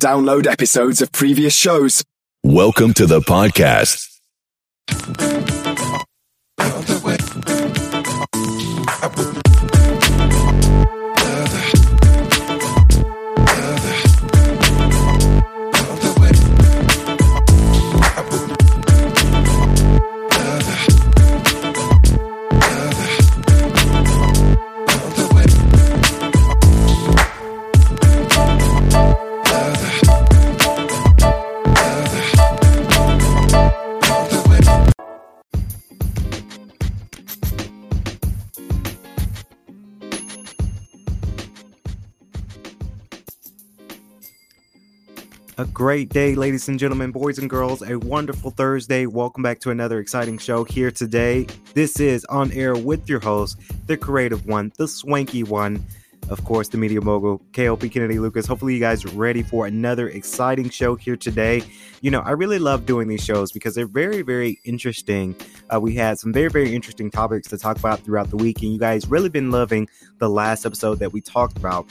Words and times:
Download 0.00 0.46
episodes 0.46 1.00
of 1.00 1.10
previous 1.12 1.54
shows. 1.54 2.04
Welcome 2.44 2.92
to 2.94 3.06
the 3.06 3.20
podcast. 3.20 4.08
A 9.02 9.41
great 45.92 46.08
day, 46.08 46.34
ladies 46.34 46.68
and 46.68 46.78
gentlemen, 46.78 47.10
boys 47.10 47.38
and 47.38 47.50
girls. 47.50 47.82
A 47.82 47.98
wonderful 47.98 48.50
Thursday. 48.50 49.04
Welcome 49.04 49.42
back 49.42 49.60
to 49.60 49.68
another 49.68 49.98
exciting 49.98 50.38
show 50.38 50.64
here 50.64 50.90
today. 50.90 51.46
This 51.74 52.00
is 52.00 52.24
On 52.30 52.50
Air 52.52 52.74
with 52.74 53.10
your 53.10 53.20
host, 53.20 53.60
the 53.88 53.98
creative 53.98 54.46
one, 54.46 54.72
the 54.78 54.88
swanky 54.88 55.42
one, 55.42 55.84
of 56.30 56.42
course, 56.46 56.68
the 56.68 56.78
media 56.78 57.02
mogul, 57.02 57.42
KLP 57.52 57.92
Kennedy 57.92 58.18
Lucas. 58.18 58.46
Hopefully, 58.46 58.72
you 58.72 58.80
guys 58.80 59.04
are 59.04 59.10
ready 59.10 59.42
for 59.42 59.66
another 59.66 60.08
exciting 60.08 60.70
show 60.70 60.94
here 60.94 61.14
today. 61.14 61.62
You 62.00 62.10
know, 62.10 62.20
I 62.20 62.30
really 62.30 62.58
love 62.58 62.86
doing 62.86 63.06
these 63.06 63.22
shows 63.22 63.52
because 63.52 63.74
they're 63.74 63.86
very, 63.86 64.22
very 64.22 64.60
interesting. 64.64 65.36
Uh, 65.68 65.78
we 65.78 65.94
had 65.94 66.18
some 66.18 66.32
very, 66.32 66.48
very 66.48 66.74
interesting 66.74 67.10
topics 67.10 67.48
to 67.48 67.58
talk 67.58 67.78
about 67.78 68.00
throughout 68.00 68.30
the 68.30 68.36
week, 68.36 68.62
and 68.62 68.72
you 68.72 68.78
guys 68.78 69.06
really 69.08 69.28
been 69.28 69.50
loving 69.50 69.90
the 70.20 70.30
last 70.30 70.64
episode 70.64 71.00
that 71.00 71.12
we 71.12 71.20
talked 71.20 71.58
about 71.58 71.86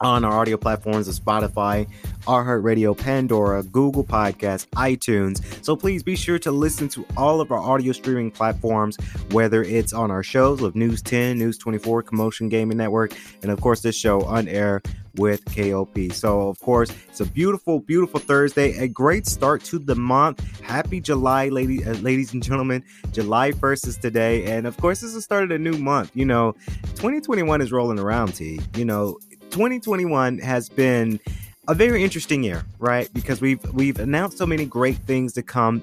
on 0.00 0.24
our 0.24 0.32
audio 0.32 0.56
platforms 0.56 1.08
of 1.08 1.14
Spotify, 1.14 1.86
iHeartRadio, 2.22 2.96
Pandora, 2.96 3.62
Google 3.62 4.04
Podcasts, 4.04 4.66
iTunes. 4.70 5.42
So 5.64 5.76
please 5.76 6.02
be 6.02 6.16
sure 6.16 6.38
to 6.38 6.50
listen 6.50 6.88
to 6.90 7.04
all 7.16 7.40
of 7.40 7.52
our 7.52 7.58
audio 7.58 7.92
streaming 7.92 8.30
platforms, 8.30 8.96
whether 9.30 9.62
it's 9.62 9.92
on 9.92 10.10
our 10.10 10.22
shows 10.22 10.62
of 10.62 10.74
News 10.74 11.02
10, 11.02 11.38
News 11.38 11.58
24, 11.58 12.02
Commotion 12.04 12.48
Gaming 12.48 12.78
Network, 12.78 13.12
and 13.42 13.50
of 13.50 13.60
course 13.60 13.80
this 13.82 13.96
show 13.96 14.22
on 14.22 14.48
air 14.48 14.80
with 15.16 15.44
KLP. 15.46 16.12
So 16.12 16.48
of 16.48 16.58
course, 16.60 16.90
it's 17.08 17.20
a 17.20 17.26
beautiful, 17.26 17.80
beautiful 17.80 18.20
Thursday, 18.20 18.78
a 18.78 18.88
great 18.88 19.26
start 19.26 19.62
to 19.64 19.78
the 19.78 19.94
month. 19.94 20.40
Happy 20.60 21.00
July, 21.00 21.48
ladies, 21.48 21.86
uh, 21.86 21.92
ladies 22.00 22.32
and 22.32 22.42
gentlemen. 22.42 22.84
July 23.12 23.52
1st 23.52 23.86
is 23.88 23.96
today, 23.98 24.44
and 24.44 24.66
of 24.66 24.76
course, 24.76 25.00
this 25.00 25.08
is 25.08 25.14
the 25.14 25.22
start 25.22 25.44
of 25.44 25.50
a 25.50 25.58
new 25.58 25.76
month. 25.78 26.10
You 26.14 26.24
know, 26.24 26.52
2021 26.94 27.60
is 27.60 27.72
rolling 27.72 27.98
around. 27.98 28.34
T. 28.34 28.60
You 28.76 28.84
know, 28.84 29.18
2021 29.50 30.38
has 30.38 30.68
been 30.68 31.20
a 31.68 31.74
very 31.74 32.02
interesting 32.02 32.42
year, 32.42 32.64
right? 32.78 33.12
Because 33.12 33.40
we've 33.40 33.62
we've 33.72 33.98
announced 33.98 34.38
so 34.38 34.46
many 34.46 34.64
great 34.64 34.96
things 34.98 35.32
to 35.34 35.42
come 35.42 35.82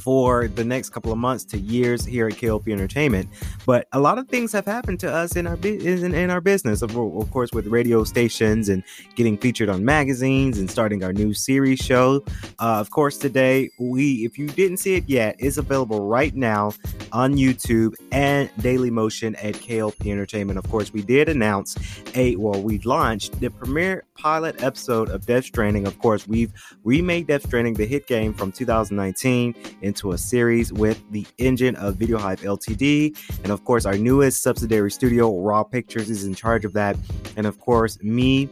for 0.00 0.48
the 0.48 0.64
next 0.64 0.90
couple 0.90 1.12
of 1.12 1.18
months 1.18 1.44
to 1.44 1.58
years 1.58 2.04
here 2.04 2.28
at 2.28 2.34
KLP 2.34 2.72
Entertainment. 2.72 3.28
But 3.64 3.88
a 3.92 4.00
lot 4.00 4.18
of 4.18 4.28
things 4.28 4.52
have 4.52 4.66
happened 4.66 5.00
to 5.00 5.12
us 5.12 5.36
in 5.36 5.46
our 5.46 5.56
in, 5.62 6.14
in 6.14 6.30
our 6.30 6.40
business, 6.40 6.82
of, 6.82 6.96
of 6.96 7.30
course, 7.30 7.50
with 7.52 7.66
radio 7.66 8.04
stations 8.04 8.68
and 8.68 8.82
getting 9.14 9.38
featured 9.38 9.68
on 9.68 9.84
magazines 9.84 10.58
and 10.58 10.70
starting 10.70 11.02
our 11.02 11.12
new 11.12 11.32
series 11.34 11.78
show. 11.78 12.24
Uh, 12.58 12.76
of 12.76 12.90
course, 12.90 13.18
today 13.18 13.70
we, 13.78 14.24
if 14.24 14.38
you 14.38 14.46
didn't 14.48 14.78
see 14.78 14.94
it 14.94 15.04
yet, 15.08 15.36
is 15.38 15.58
available 15.58 16.06
right 16.06 16.34
now 16.34 16.72
on 17.12 17.34
YouTube 17.34 17.94
and 18.12 18.50
Daily 18.60 18.90
Motion 18.90 19.34
at 19.36 19.54
KLP 19.54 20.10
Entertainment. 20.10 20.58
Of 20.58 20.68
course, 20.70 20.92
we 20.92 21.02
did 21.02 21.28
announce 21.28 21.76
a 22.14 22.36
well, 22.36 22.60
we 22.60 22.78
launched 22.80 23.40
the 23.40 23.50
premiere 23.50 24.04
pilot 24.16 24.62
episode 24.62 25.10
of 25.10 25.26
Death 25.26 25.44
Stranding. 25.44 25.86
Of 25.86 25.98
course, 25.98 26.26
we've 26.26 26.52
remade 26.84 27.26
Death 27.26 27.46
Stranding, 27.46 27.74
the 27.74 27.86
hit 27.86 28.06
game 28.06 28.32
from 28.32 28.52
2019 28.52 29.54
into 29.82 30.12
a 30.12 30.18
series 30.18 30.72
with 30.72 31.02
the 31.10 31.26
engine 31.38 31.76
of 31.76 31.96
Video 31.96 32.18
Hive 32.18 32.40
Ltd. 32.40 33.16
And 33.42 33.52
of 33.52 33.64
course, 33.64 33.86
our 33.86 33.96
newest 33.96 34.42
subsidiary 34.42 34.90
studio, 34.90 35.38
Raw 35.40 35.64
Pictures, 35.64 36.10
is 36.10 36.24
in 36.24 36.34
charge 36.34 36.64
of 36.64 36.72
that. 36.74 36.96
And 37.36 37.46
of 37.46 37.58
course, 37.58 38.00
me 38.02 38.48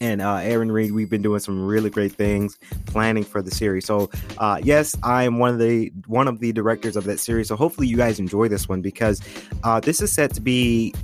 and 0.00 0.22
uh, 0.22 0.36
Aaron 0.36 0.72
Reed, 0.72 0.92
we've 0.92 1.10
been 1.10 1.20
doing 1.22 1.40
some 1.40 1.64
really 1.64 1.90
great 1.90 2.12
things 2.12 2.58
planning 2.86 3.22
for 3.22 3.42
the 3.42 3.50
series. 3.50 3.84
So, 3.84 4.10
uh, 4.38 4.58
yes, 4.62 4.96
I 5.02 5.24
am 5.24 5.38
one 5.38 5.52
of 5.52 5.58
the 5.58 5.92
one 6.06 6.26
of 6.26 6.40
the 6.40 6.52
directors 6.52 6.96
of 6.96 7.04
that 7.04 7.20
series. 7.20 7.48
So, 7.48 7.56
hopefully, 7.56 7.86
you 7.86 7.98
guys 7.98 8.18
enjoy 8.18 8.48
this 8.48 8.68
one 8.68 8.80
because 8.80 9.20
uh, 9.62 9.80
this 9.80 10.00
is 10.00 10.10
set 10.10 10.32
to 10.34 10.40
be 10.40 10.94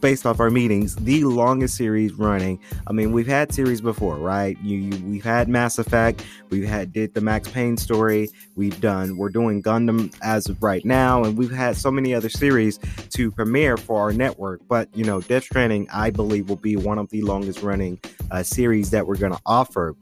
based 0.00 0.26
off 0.26 0.40
our 0.40 0.50
meetings, 0.50 0.96
the 0.96 1.22
longest 1.24 1.76
series 1.76 2.12
running. 2.14 2.60
I 2.86 2.92
mean, 2.92 3.12
we've 3.12 3.26
had 3.26 3.52
series 3.52 3.80
before, 3.80 4.16
right? 4.16 4.56
You, 4.62 4.78
you, 4.78 5.04
we've 5.04 5.24
had 5.24 5.48
Mass 5.48 5.78
Effect, 5.78 6.24
we've 6.50 6.68
had 6.68 6.92
did 6.92 7.14
the 7.14 7.20
Max 7.20 7.48
Payne 7.48 7.76
story, 7.76 8.28
we've 8.54 8.80
done 8.80 9.16
we're 9.16 9.28
doing 9.28 9.62
Gundam 9.62 10.14
as 10.22 10.48
of 10.48 10.62
right 10.62 10.84
now, 10.84 11.24
and 11.24 11.36
we've 11.36 11.50
had 11.50 11.76
so 11.76 11.90
many 11.90 12.14
other 12.14 12.28
series 12.28 12.78
to 13.10 13.30
premiere 13.30 13.76
for 13.76 14.00
our 14.00 14.12
network. 14.12 14.60
But 14.68 14.88
you 14.96 15.04
know, 15.04 15.20
Death 15.20 15.44
Stranding, 15.44 15.88
I 15.92 16.10
believe, 16.10 16.48
will 16.48 16.56
be 16.56 16.76
one 16.76 16.98
of 16.98 17.08
the 17.10 17.22
longest 17.22 17.62
running 17.62 18.00
uh, 18.30 18.42
series 18.42 18.90
that 18.90 19.06
we're 19.06 19.16
going 19.16 19.32
to 19.32 19.40
offer 19.46 19.94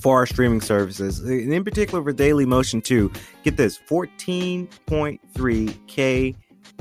for 0.00 0.16
our 0.18 0.26
streaming 0.26 0.60
services, 0.60 1.20
and 1.20 1.52
in 1.52 1.64
particular 1.64 2.04
for 2.04 2.12
Daily 2.12 2.44
Motion 2.44 2.82
2. 2.82 3.10
Get 3.42 3.56
this 3.56 3.78
14.3K 3.88 6.34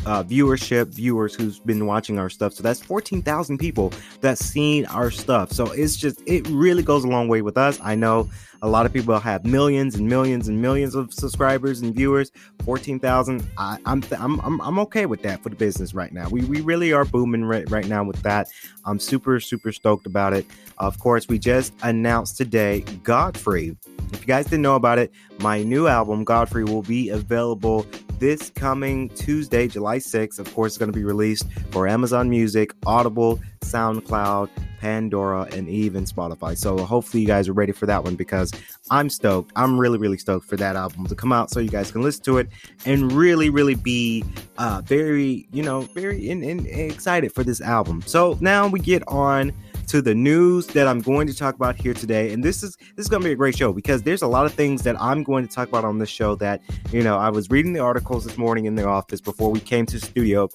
uh, 0.05 0.23
viewership, 0.23 0.88
viewers 0.88 1.33
who's 1.35 1.59
been 1.59 1.85
watching 1.85 2.19
our 2.19 2.29
stuff. 2.29 2.53
So 2.53 2.63
that's 2.63 2.81
14,000 2.81 3.57
people 3.57 3.94
that's 4.21 4.44
seen 4.44 4.85
our 4.88 5.11
stuff. 5.11 5.51
So 5.51 5.71
it's 5.71 5.95
just, 5.95 6.21
it 6.25 6.47
really 6.47 6.83
goes 6.83 7.03
a 7.03 7.07
long 7.07 7.27
way 7.27 7.41
with 7.41 7.57
us. 7.57 7.79
I 7.83 7.95
know 7.95 8.29
a 8.61 8.67
lot 8.67 8.85
of 8.85 8.94
people 8.94 9.19
have 9.19 9.45
millions 9.45 9.95
and 9.95 10.07
millions 10.07 10.47
and 10.47 10.61
millions 10.61 10.95
of 10.95 11.13
subscribers 11.13 11.81
and 11.81 11.94
viewers. 11.94 12.31
14,000. 12.63 13.45
I'm, 13.57 13.79
I'm, 13.85 14.39
I'm, 14.39 14.61
I'm 14.61 14.79
okay 14.79 15.05
with 15.05 15.21
that 15.23 15.44
for 15.44 15.49
the 15.49 15.55
business 15.55 15.94
right 15.94 16.13
now. 16.13 16.29
We, 16.29 16.45
we 16.45 16.61
really 16.61 16.94
are 16.94 17.03
booming 17.03 17.44
right, 17.44 17.69
right 17.69 17.88
now 17.88 18.05
with 18.05 18.21
that. 18.23 18.47
I'm 18.85 19.00
super, 19.00 19.39
super 19.41 19.73
stoked 19.73 20.05
about 20.05 20.33
it. 20.33 20.45
Of 20.77 20.97
course, 21.00 21.27
we 21.27 21.39
just 21.39 21.73
announced 21.83 22.38
today 22.38 22.81
Godfrey. 23.03 23.75
If 24.13 24.21
you 24.21 24.27
guys 24.27 24.45
didn't 24.45 24.61
know 24.61 24.75
about 24.75 24.97
it, 24.97 25.11
my 25.39 25.63
new 25.63 25.88
album, 25.88 26.23
Godfrey, 26.23 26.63
will 26.63 26.83
be 26.83 27.09
available 27.09 27.85
this 28.23 28.51
coming 28.51 29.09
Tuesday, 29.09 29.67
July 29.67 29.97
6th. 29.97 30.39
Of 30.39 30.56
course, 30.56 30.72
it's 30.72 30.78
going 30.78 30.89
to 30.89 30.97
be 30.97 31.03
released 31.03 31.45
for 31.72 31.89
Amazon 31.89 32.29
Music, 32.29 32.72
Audible, 32.85 33.38
SoundCloud, 33.59 34.50
Pandora, 34.79 35.50
and 35.51 35.67
even 35.67 36.06
Spotify. 36.06 36.57
So 36.57 36.78
hopefully 36.78 37.19
you 37.19 37.28
guys 37.28 37.50
are 37.50 37.53
ready 37.53 37.73
for 37.73 37.85
that 37.85 38.01
one 38.01 38.16
because 38.16 38.53
I'm 38.89 39.09
stoked. 39.09 39.51
I'm 39.57 39.78
really, 39.78 39.97
really 39.97 40.17
stoked 40.17 40.45
for 40.45 40.56
that 40.56 40.78
album 40.78 41.06
to 41.07 41.16
come 41.16 41.33
out 41.33 41.51
so 41.51 41.59
you 41.59 41.67
guys 41.67 41.91
can 41.91 42.01
listen 42.01 42.23
to 42.23 42.38
it 42.38 42.47
and 42.85 43.12
really, 43.12 43.50
really 43.50 43.75
be 43.75 44.23
uh, 44.57 44.81
very, 44.85 45.45
you 45.51 45.62
know, 45.62 45.81
very 45.81 46.29
in, 46.29 46.44
in, 46.44 46.66
excited 46.66 47.33
for 47.33 47.44
this 47.44 47.59
album. 47.59 48.03
So 48.06 48.38
now 48.39 48.69
we 48.69 48.79
get 48.79 49.06
on 49.06 49.51
to 49.88 50.01
the 50.01 50.16
news 50.16 50.67
that 50.67 50.88
I'm 50.88 51.01
going 51.01 51.27
to 51.27 51.35
talk 51.35 51.55
about 51.55 51.75
here 51.75 51.94
today. 51.94 52.33
And 52.33 52.44
this 52.44 52.63
is 52.63 52.75
this 52.95 53.05
is 53.05 53.09
going 53.09 53.21
to 53.21 53.27
be 53.27 53.33
a 53.33 53.35
great 53.35 53.57
show 53.57 53.73
because 53.73 54.03
there's 54.03 54.21
a 54.21 54.27
lot 54.27 54.45
of 54.45 54.53
things 54.53 54.83
that 54.83 54.99
I'm 55.01 55.23
going 55.23 55.47
to 55.47 55.53
talk 55.53 55.67
about 55.67 55.85
on 55.85 55.99
this 55.99 56.09
show 56.09 56.35
that, 56.35 56.61
you 56.91 57.03
know, 57.03 57.17
I 57.17 57.29
was 57.29 57.49
reading 57.49 57.73
the 57.73 57.79
articles 57.79 58.25
this 58.25 58.38
morning 58.38 58.65
in 58.65 58.75
the 58.75 58.85
office 58.85 59.21
before 59.21 59.51
we 59.51 59.59
came 59.59 59.85
to 59.88 60.00
studio 60.00 60.50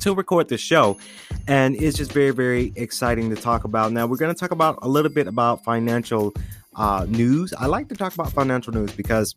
to 0.00 0.14
record 0.14 0.48
the 0.48 0.58
show. 0.58 0.98
And 1.46 1.76
it's 1.76 1.96
just 1.96 2.12
very, 2.12 2.30
very 2.30 2.72
exciting 2.76 3.30
to 3.30 3.36
talk 3.36 3.64
about. 3.64 3.92
Now, 3.92 4.06
we're 4.06 4.16
going 4.16 4.34
to 4.34 4.38
talk 4.38 4.50
about 4.50 4.78
a 4.82 4.88
little 4.88 5.10
bit 5.10 5.26
about 5.26 5.64
financial 5.64 6.34
uh, 6.76 7.06
news. 7.08 7.52
I 7.58 7.66
like 7.66 7.88
to 7.88 7.96
talk 7.96 8.14
about 8.14 8.32
financial 8.32 8.72
news 8.72 8.92
because 8.92 9.34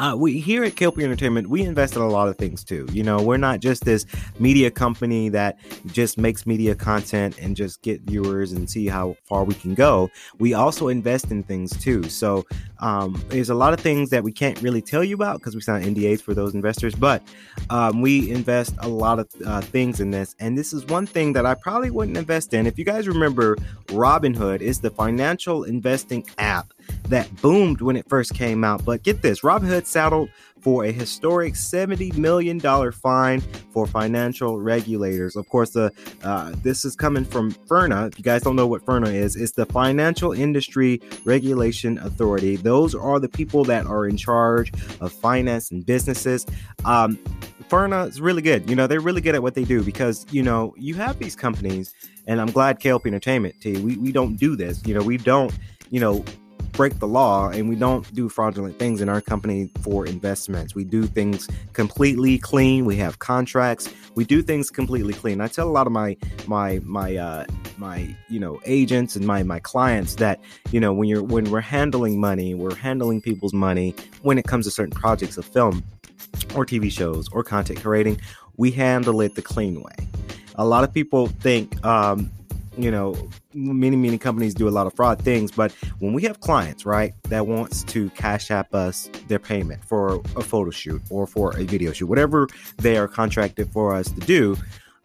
uh, 0.00 0.16
we 0.16 0.40
here 0.40 0.64
at 0.64 0.76
KLP 0.76 1.02
Entertainment, 1.02 1.50
we 1.50 1.60
invest 1.60 1.94
in 1.94 2.00
a 2.00 2.08
lot 2.08 2.26
of 2.26 2.38
things 2.38 2.64
too. 2.64 2.88
You 2.90 3.02
know, 3.02 3.20
we're 3.20 3.36
not 3.36 3.60
just 3.60 3.84
this 3.84 4.06
media 4.38 4.70
company 4.70 5.28
that 5.28 5.58
just 5.88 6.16
makes 6.16 6.46
media 6.46 6.74
content 6.74 7.36
and 7.38 7.54
just 7.54 7.82
get 7.82 8.00
viewers 8.00 8.52
and 8.52 8.68
see 8.68 8.86
how 8.86 9.14
far 9.24 9.44
we 9.44 9.52
can 9.52 9.74
go. 9.74 10.08
We 10.38 10.54
also 10.54 10.88
invest 10.88 11.30
in 11.30 11.42
things 11.42 11.76
too. 11.78 12.04
So 12.04 12.46
um, 12.78 13.22
there's 13.28 13.50
a 13.50 13.54
lot 13.54 13.74
of 13.74 13.80
things 13.80 14.08
that 14.08 14.24
we 14.24 14.32
can't 14.32 14.60
really 14.62 14.80
tell 14.80 15.04
you 15.04 15.14
about 15.14 15.40
because 15.40 15.54
we 15.54 15.60
sign 15.60 15.82
NDAs 15.82 16.22
for 16.22 16.32
those 16.32 16.54
investors. 16.54 16.94
But 16.94 17.22
um, 17.68 18.00
we 18.00 18.30
invest 18.30 18.74
a 18.78 18.88
lot 18.88 19.18
of 19.18 19.28
uh, 19.44 19.60
things 19.60 20.00
in 20.00 20.10
this, 20.12 20.34
and 20.40 20.56
this 20.56 20.72
is 20.72 20.86
one 20.86 21.04
thing 21.04 21.34
that 21.34 21.44
I 21.44 21.52
probably 21.52 21.90
wouldn't 21.90 22.16
invest 22.16 22.54
in. 22.54 22.66
If 22.66 22.78
you 22.78 22.86
guys 22.86 23.06
remember, 23.06 23.58
Robinhood 23.88 24.62
is 24.62 24.80
the 24.80 24.90
financial 24.90 25.64
investing 25.64 26.26
app 26.38 26.72
that 27.08 27.34
boomed 27.40 27.80
when 27.80 27.96
it 27.96 28.08
first 28.08 28.34
came 28.34 28.64
out. 28.64 28.84
But 28.84 29.02
get 29.02 29.22
this 29.22 29.40
Robinhood 29.40 29.86
saddled 29.86 30.30
for 30.60 30.84
a 30.84 30.92
historic 30.92 31.54
$70 31.54 32.16
million 32.16 32.60
fine 32.92 33.40
for 33.72 33.86
financial 33.86 34.60
regulators. 34.60 35.36
Of 35.36 35.48
course, 35.48 35.70
the 35.70 35.92
uh, 36.22 36.52
this 36.62 36.84
is 36.84 36.94
coming 36.96 37.24
from 37.24 37.50
FIRNA. 37.50 38.06
If 38.06 38.18
you 38.18 38.24
guys 38.24 38.42
don't 38.42 38.56
know 38.56 38.66
what 38.66 38.84
FIRNA 38.84 39.10
is, 39.10 39.36
it's 39.36 39.52
the 39.52 39.66
Financial 39.66 40.32
Industry 40.32 41.00
Regulation 41.24 41.98
Authority. 41.98 42.56
Those 42.56 42.94
are 42.94 43.18
the 43.18 43.28
people 43.28 43.64
that 43.64 43.86
are 43.86 44.06
in 44.06 44.16
charge 44.16 44.72
of 45.00 45.12
finance 45.12 45.70
and 45.70 45.84
businesses. 45.84 46.46
Um, 46.84 47.18
FIRNA 47.68 48.04
is 48.04 48.20
really 48.20 48.42
good. 48.42 48.68
You 48.68 48.76
know, 48.76 48.86
they're 48.86 49.00
really 49.00 49.20
good 49.20 49.34
at 49.34 49.42
what 49.42 49.54
they 49.54 49.64
do 49.64 49.82
because, 49.82 50.26
you 50.30 50.42
know, 50.42 50.74
you 50.76 50.94
have 50.96 51.18
these 51.18 51.36
companies, 51.36 51.94
and 52.26 52.40
I'm 52.40 52.50
glad 52.50 52.80
KLP 52.80 53.06
Entertainment, 53.06 53.54
T, 53.60 53.80
we, 53.80 53.96
we 53.96 54.12
don't 54.12 54.36
do 54.36 54.56
this. 54.56 54.84
You 54.86 54.94
know, 54.94 55.02
we 55.02 55.16
don't, 55.16 55.56
you 55.90 56.00
know, 56.00 56.24
break 56.72 56.98
the 56.98 57.06
law 57.06 57.48
and 57.48 57.68
we 57.68 57.76
don't 57.76 58.12
do 58.14 58.28
fraudulent 58.28 58.78
things 58.78 59.00
in 59.00 59.08
our 59.08 59.20
company 59.20 59.70
for 59.82 60.06
investments. 60.06 60.74
We 60.74 60.84
do 60.84 61.06
things 61.06 61.48
completely 61.72 62.38
clean. 62.38 62.84
We 62.84 62.96
have 62.96 63.18
contracts. 63.18 63.88
We 64.14 64.24
do 64.24 64.42
things 64.42 64.70
completely 64.70 65.14
clean. 65.14 65.40
I 65.40 65.48
tell 65.48 65.68
a 65.68 65.70
lot 65.70 65.86
of 65.86 65.92
my 65.92 66.16
my 66.46 66.80
my 66.84 67.16
uh 67.16 67.44
my 67.78 68.14
you 68.28 68.40
know 68.40 68.60
agents 68.64 69.16
and 69.16 69.26
my 69.26 69.42
my 69.42 69.60
clients 69.60 70.16
that 70.16 70.40
you 70.70 70.80
know 70.80 70.92
when 70.92 71.08
you're 71.08 71.22
when 71.22 71.50
we're 71.50 71.60
handling 71.60 72.20
money, 72.20 72.54
we're 72.54 72.74
handling 72.74 73.20
people's 73.20 73.54
money 73.54 73.94
when 74.22 74.38
it 74.38 74.44
comes 74.44 74.64
to 74.66 74.70
certain 74.70 74.94
projects 74.94 75.36
of 75.36 75.44
film 75.44 75.82
or 76.54 76.64
TV 76.66 76.90
shows 76.90 77.28
or 77.32 77.42
content 77.42 77.80
creating, 77.82 78.20
we 78.56 78.70
handle 78.70 79.20
it 79.20 79.34
the 79.34 79.42
clean 79.42 79.80
way. 79.82 80.08
A 80.56 80.64
lot 80.64 80.84
of 80.84 80.92
people 80.92 81.28
think 81.28 81.84
um 81.84 82.30
you 82.82 82.90
know, 82.90 83.14
many, 83.54 83.96
many 83.96 84.18
companies 84.18 84.54
do 84.54 84.68
a 84.68 84.70
lot 84.70 84.86
of 84.86 84.94
fraud 84.94 85.22
things, 85.22 85.50
but 85.50 85.72
when 85.98 86.12
we 86.12 86.22
have 86.22 86.40
clients, 86.40 86.86
right, 86.86 87.14
that 87.24 87.46
wants 87.46 87.84
to 87.84 88.10
cash 88.10 88.50
app 88.50 88.74
us 88.74 89.10
their 89.28 89.38
payment 89.38 89.84
for 89.84 90.14
a 90.36 90.42
photo 90.42 90.70
shoot 90.70 91.02
or 91.10 91.26
for 91.26 91.56
a 91.56 91.64
video 91.64 91.92
shoot, 91.92 92.06
whatever 92.06 92.48
they 92.78 92.96
are 92.96 93.08
contracted 93.08 93.70
for 93.72 93.94
us 93.94 94.10
to 94.10 94.20
do, 94.20 94.56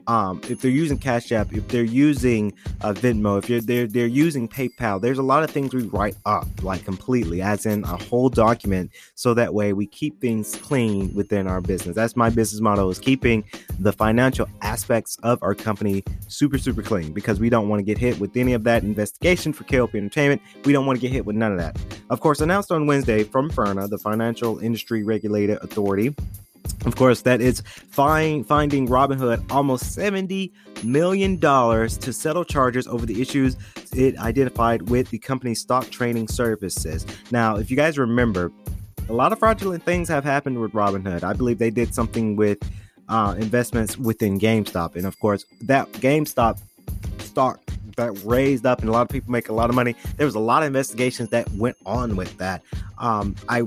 um, 0.08 0.42
if 0.50 0.62
they're 0.62 0.72
using 0.72 0.98
Cash 0.98 1.32
App, 1.32 1.54
if 1.54 1.68
they're 1.68 1.84
using 1.84 2.54
uh, 2.82 2.94
Venmo, 2.94 3.38
if 3.38 3.50
you're, 3.50 3.62
they're 3.62 3.88
they're 3.88 4.08
using 4.08 4.48
PayPal, 4.48 5.02
there's 5.02 5.18
a 5.18 5.24
lot 5.24 5.44
of 5.44 5.50
things 5.50 5.74
we 5.74 5.84
write 5.84 6.16
up 6.26 6.48
like 6.62 6.86
completely, 6.86 7.42
as 7.42 7.66
in 7.66 7.84
a 7.84 8.04
whole 8.04 8.30
document, 8.30 8.92
so 9.16 9.34
that 9.34 9.54
way 9.54 9.74
we 9.74 9.88
keep 9.88 10.20
things 10.22 10.56
clean 10.56 11.14
within 11.16 11.48
our 11.48 11.62
business. 11.62 11.96
That's 11.96 12.16
my 12.16 12.30
business 12.30 12.62
model: 12.62 12.90
is 12.90 13.00
keeping 13.00 13.44
the 13.80 13.92
financial 13.92 14.48
aspects 14.62 15.18
of 15.24 15.42
our 15.42 15.56
company 15.56 16.04
super 16.28 16.58
super 16.58 16.82
clean 16.82 17.14
because 17.14 17.40
we 17.40 17.50
don't 17.50 17.70
want 17.70 17.80
to 17.80 17.84
get 17.84 17.98
hit 17.98 18.20
with 18.20 18.36
any 18.38 18.54
of 18.54 18.64
that 18.66 18.84
investigation 18.84 19.54
for 19.54 19.64
KLP 19.64 19.96
Entertainment. 19.96 20.42
We 20.66 20.74
don't 20.74 20.86
want 20.86 20.98
to 20.98 21.02
get 21.02 21.12
hit 21.12 21.26
with 21.26 21.36
none 21.36 21.52
of 21.52 21.58
that. 21.58 21.78
Of 22.10 22.20
course, 22.20 22.42
announced 22.42 22.72
on 22.72 22.86
Wednesday 22.86 23.24
from 23.24 23.50
FIRNA, 23.50 23.88
the 23.88 23.98
Financial 23.98 24.60
Industry 24.60 25.04
Regulator 25.04 25.58
Authority 25.62 26.16
of 26.86 26.96
course, 26.96 27.22
that 27.24 27.42
is 27.42 27.62
find, 27.62 28.48
finding 28.48 28.88
Robinhood 28.88 29.52
almost 29.52 29.98
$70 29.98 30.52
million 30.84 31.40
to 31.40 32.14
settle 32.14 32.46
charges 32.46 32.88
over 32.88 33.06
the 33.06 33.22
issues 33.22 33.58
it 33.94 34.18
identified 34.18 34.90
with 34.90 35.10
the 35.10 35.18
company's 35.18 35.62
stock 35.62 35.90
trading 35.90 36.28
services. 36.28 37.06
Now, 37.32 37.58
if 37.58 37.72
you 37.72 37.78
guys 37.78 37.98
remember, 37.98 38.52
a 39.10 39.14
lot 39.14 39.32
of 39.32 39.40
fraudulent 39.40 39.84
things 39.84 40.10
have 40.10 40.24
happened 40.24 40.60
with 40.60 40.72
Robinhood. 40.74 41.24
I 41.24 41.34
believe 41.34 41.60
they 41.60 41.70
did 41.70 41.94
something 41.94 42.36
with 42.36 42.60
uh, 43.08 43.36
investments 43.38 43.98
within 43.98 44.40
GameStop. 44.40 44.96
And 44.96 45.06
of 45.06 45.20
course, 45.20 45.46
that 45.62 45.92
GameStop 45.94 46.60
stock 47.20 47.60
that 47.98 48.12
raised 48.26 48.66
up 48.66 48.80
and 48.80 48.90
a 48.90 48.92
lot 48.92 49.04
of 49.04 49.10
people 49.10 49.32
make 49.32 49.50
a 49.50 49.54
lot 49.54 49.70
of 49.70 49.76
money. 49.76 49.96
There 50.18 50.26
was 50.26 50.36
a 50.36 50.40
lot 50.40 50.64
of 50.64 50.68
investigations 50.68 51.30
that 51.30 51.50
went 51.52 51.78
on 51.86 52.16
with 52.16 52.38
that. 52.38 52.62
Um, 52.98 53.36
I 53.48 53.64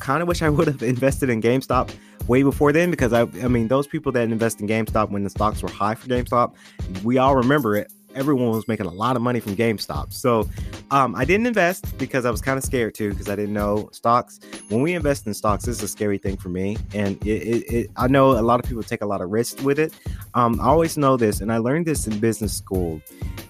kind 0.00 0.22
of 0.22 0.28
wish 0.28 0.42
I 0.42 0.48
would 0.48 0.66
have 0.66 0.82
invested 0.94 1.30
in 1.30 1.40
GameStop 1.40 1.90
way 2.30 2.44
before 2.44 2.72
then 2.72 2.92
because 2.92 3.12
I, 3.12 3.22
I 3.22 3.48
mean, 3.48 3.66
those 3.66 3.88
people 3.88 4.12
that 4.12 4.22
invest 4.22 4.60
in 4.60 4.68
GameStop 4.68 5.10
when 5.10 5.24
the 5.24 5.30
stocks 5.30 5.64
were 5.64 5.68
high 5.68 5.96
for 5.96 6.06
GameStop, 6.06 6.54
we 7.02 7.18
all 7.18 7.34
remember 7.34 7.76
it. 7.76 7.92
Everyone 8.14 8.50
was 8.50 8.68
making 8.68 8.86
a 8.86 8.90
lot 8.90 9.16
of 9.16 9.22
money 9.22 9.40
from 9.40 9.56
GameStop. 9.56 10.12
So 10.12 10.48
um, 10.92 11.16
I 11.16 11.24
didn't 11.24 11.46
invest 11.46 11.98
because 11.98 12.24
I 12.24 12.30
was 12.30 12.40
kind 12.40 12.56
of 12.56 12.62
scared 12.62 12.94
too 12.94 13.10
because 13.10 13.28
I 13.28 13.34
didn't 13.34 13.52
know 13.52 13.88
stocks. 13.92 14.38
When 14.68 14.80
we 14.80 14.94
invest 14.94 15.26
in 15.26 15.34
stocks, 15.34 15.64
this 15.64 15.78
is 15.78 15.82
a 15.82 15.88
scary 15.88 16.18
thing 16.18 16.36
for 16.36 16.50
me. 16.50 16.76
And 16.94 17.16
it, 17.26 17.42
it, 17.42 17.72
it, 17.72 17.90
I 17.96 18.06
know 18.06 18.30
a 18.30 18.42
lot 18.42 18.60
of 18.60 18.66
people 18.66 18.84
take 18.84 19.02
a 19.02 19.06
lot 19.06 19.20
of 19.20 19.30
risks 19.30 19.60
with 19.62 19.80
it. 19.80 19.92
Um, 20.34 20.60
I 20.60 20.66
always 20.66 20.96
know 20.96 21.16
this, 21.16 21.40
and 21.40 21.52
I 21.52 21.58
learned 21.58 21.86
this 21.86 22.06
in 22.06 22.20
business 22.20 22.56
school. 22.56 23.00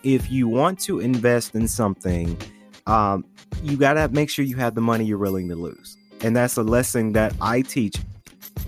If 0.03 0.31
you 0.31 0.49
want 0.49 0.79
to 0.81 1.01
invest 1.01 1.55
in 1.55 1.69
something, 1.69 2.35
um, 2.87 3.27
you 3.63 3.77
got 3.77 3.95
to 3.95 4.09
make 4.09 4.31
sure 4.31 4.43
you 4.43 4.57
have 4.57 4.75
the 4.75 4.81
money 4.81 5.05
you're 5.05 5.19
willing 5.19 5.51
to 5.51 5.57
lose. 5.57 5.99
And 6.23 6.35
that's 6.35 6.57
a 6.57 6.63
lesson 6.63 7.13
that 7.13 7.35
I 7.41 7.63
teach 7.63 7.97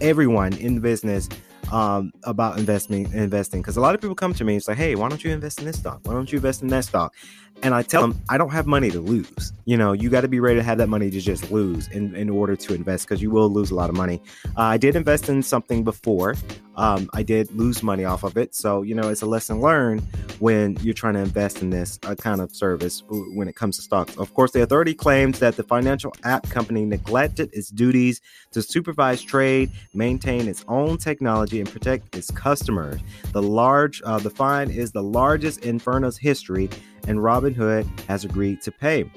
everyone 0.02 0.52
in 0.54 0.75
the 0.75 0.81
business 0.81 1.28
um, 1.72 2.12
about 2.25 2.58
investing 2.58 3.10
investing. 3.12 3.62
Because 3.62 3.76
a 3.76 3.81
lot 3.81 3.94
of 3.94 4.00
people 4.00 4.14
come 4.14 4.34
to 4.34 4.44
me 4.44 4.54
and 4.54 4.62
say 4.62 4.75
hey 4.75 4.94
why 4.94 5.08
don't 5.08 5.25
you 5.25 5.31
invest 5.31 5.60
in 5.60 5.64
this 5.64 5.78
stock? 5.78 6.00
Why 6.02 6.12
don't 6.12 6.31
you 6.31 6.37
invest 6.37 6.62
in 6.62 6.69
that 6.69 6.84
stock 6.84 7.14
and 7.62 7.74
I 7.74 7.82
tell 7.82 8.02
them 8.02 8.20
I 8.28 8.38
don't 8.38 8.50
have 8.50 8.66
money 8.66 8.90
to 8.90 9.00
lose. 9.00 9.52
You 9.64 9.76
know, 9.76 9.92
you 9.92 10.10
got 10.10 10.22
to 10.22 10.28
be 10.28 10.40
ready 10.40 10.58
to 10.58 10.62
have 10.62 10.78
that 10.78 10.88
money 10.88 11.10
to 11.10 11.20
just 11.20 11.50
lose 11.50 11.88
in, 11.88 12.14
in 12.16 12.28
order 12.28 12.56
to 12.56 12.74
invest 12.74 13.06
because 13.06 13.22
you 13.22 13.30
will 13.30 13.48
lose 13.48 13.70
a 13.70 13.74
lot 13.74 13.88
of 13.88 13.96
money. 13.96 14.20
Uh, 14.56 14.62
I 14.62 14.76
did 14.76 14.96
invest 14.96 15.28
in 15.28 15.42
something 15.42 15.84
before. 15.84 16.34
Um, 16.74 17.10
I 17.12 17.22
did 17.22 17.50
lose 17.52 17.82
money 17.82 18.04
off 18.04 18.24
of 18.24 18.36
it. 18.36 18.54
So, 18.54 18.82
you 18.82 18.94
know, 18.94 19.08
it's 19.10 19.22
a 19.22 19.26
lesson 19.26 19.60
learned 19.60 20.00
when 20.38 20.76
you're 20.80 20.94
trying 20.94 21.14
to 21.14 21.20
invest 21.20 21.62
in 21.62 21.70
this 21.70 21.98
uh, 22.02 22.14
kind 22.14 22.40
of 22.40 22.54
service 22.54 23.02
when 23.08 23.46
it 23.46 23.54
comes 23.54 23.76
to 23.76 23.82
stocks. 23.82 24.16
Of 24.16 24.32
course, 24.34 24.52
the 24.52 24.62
authority 24.62 24.94
claims 24.94 25.38
that 25.38 25.56
the 25.56 25.62
financial 25.62 26.14
app 26.24 26.48
company 26.48 26.84
neglected 26.84 27.50
its 27.52 27.68
duties 27.68 28.20
to 28.52 28.62
supervise 28.62 29.22
trade, 29.22 29.70
maintain 29.94 30.48
its 30.48 30.64
own 30.66 30.96
technology, 30.96 31.60
and 31.60 31.70
protect 31.70 32.16
its 32.16 32.30
customers. 32.30 33.00
The 33.32 33.42
large, 33.42 34.02
uh, 34.04 34.18
the 34.18 34.30
fine 34.30 34.70
is 34.70 34.92
the 34.92 35.02
largest 35.02 35.64
in 35.64 35.78
FIRNA's 35.78 36.16
history 36.16 36.70
and 37.06 37.22
Robinhood 37.52 38.00
has 38.06 38.25
agreed 38.25 38.60
to 38.62 38.72
pay. 38.72 39.10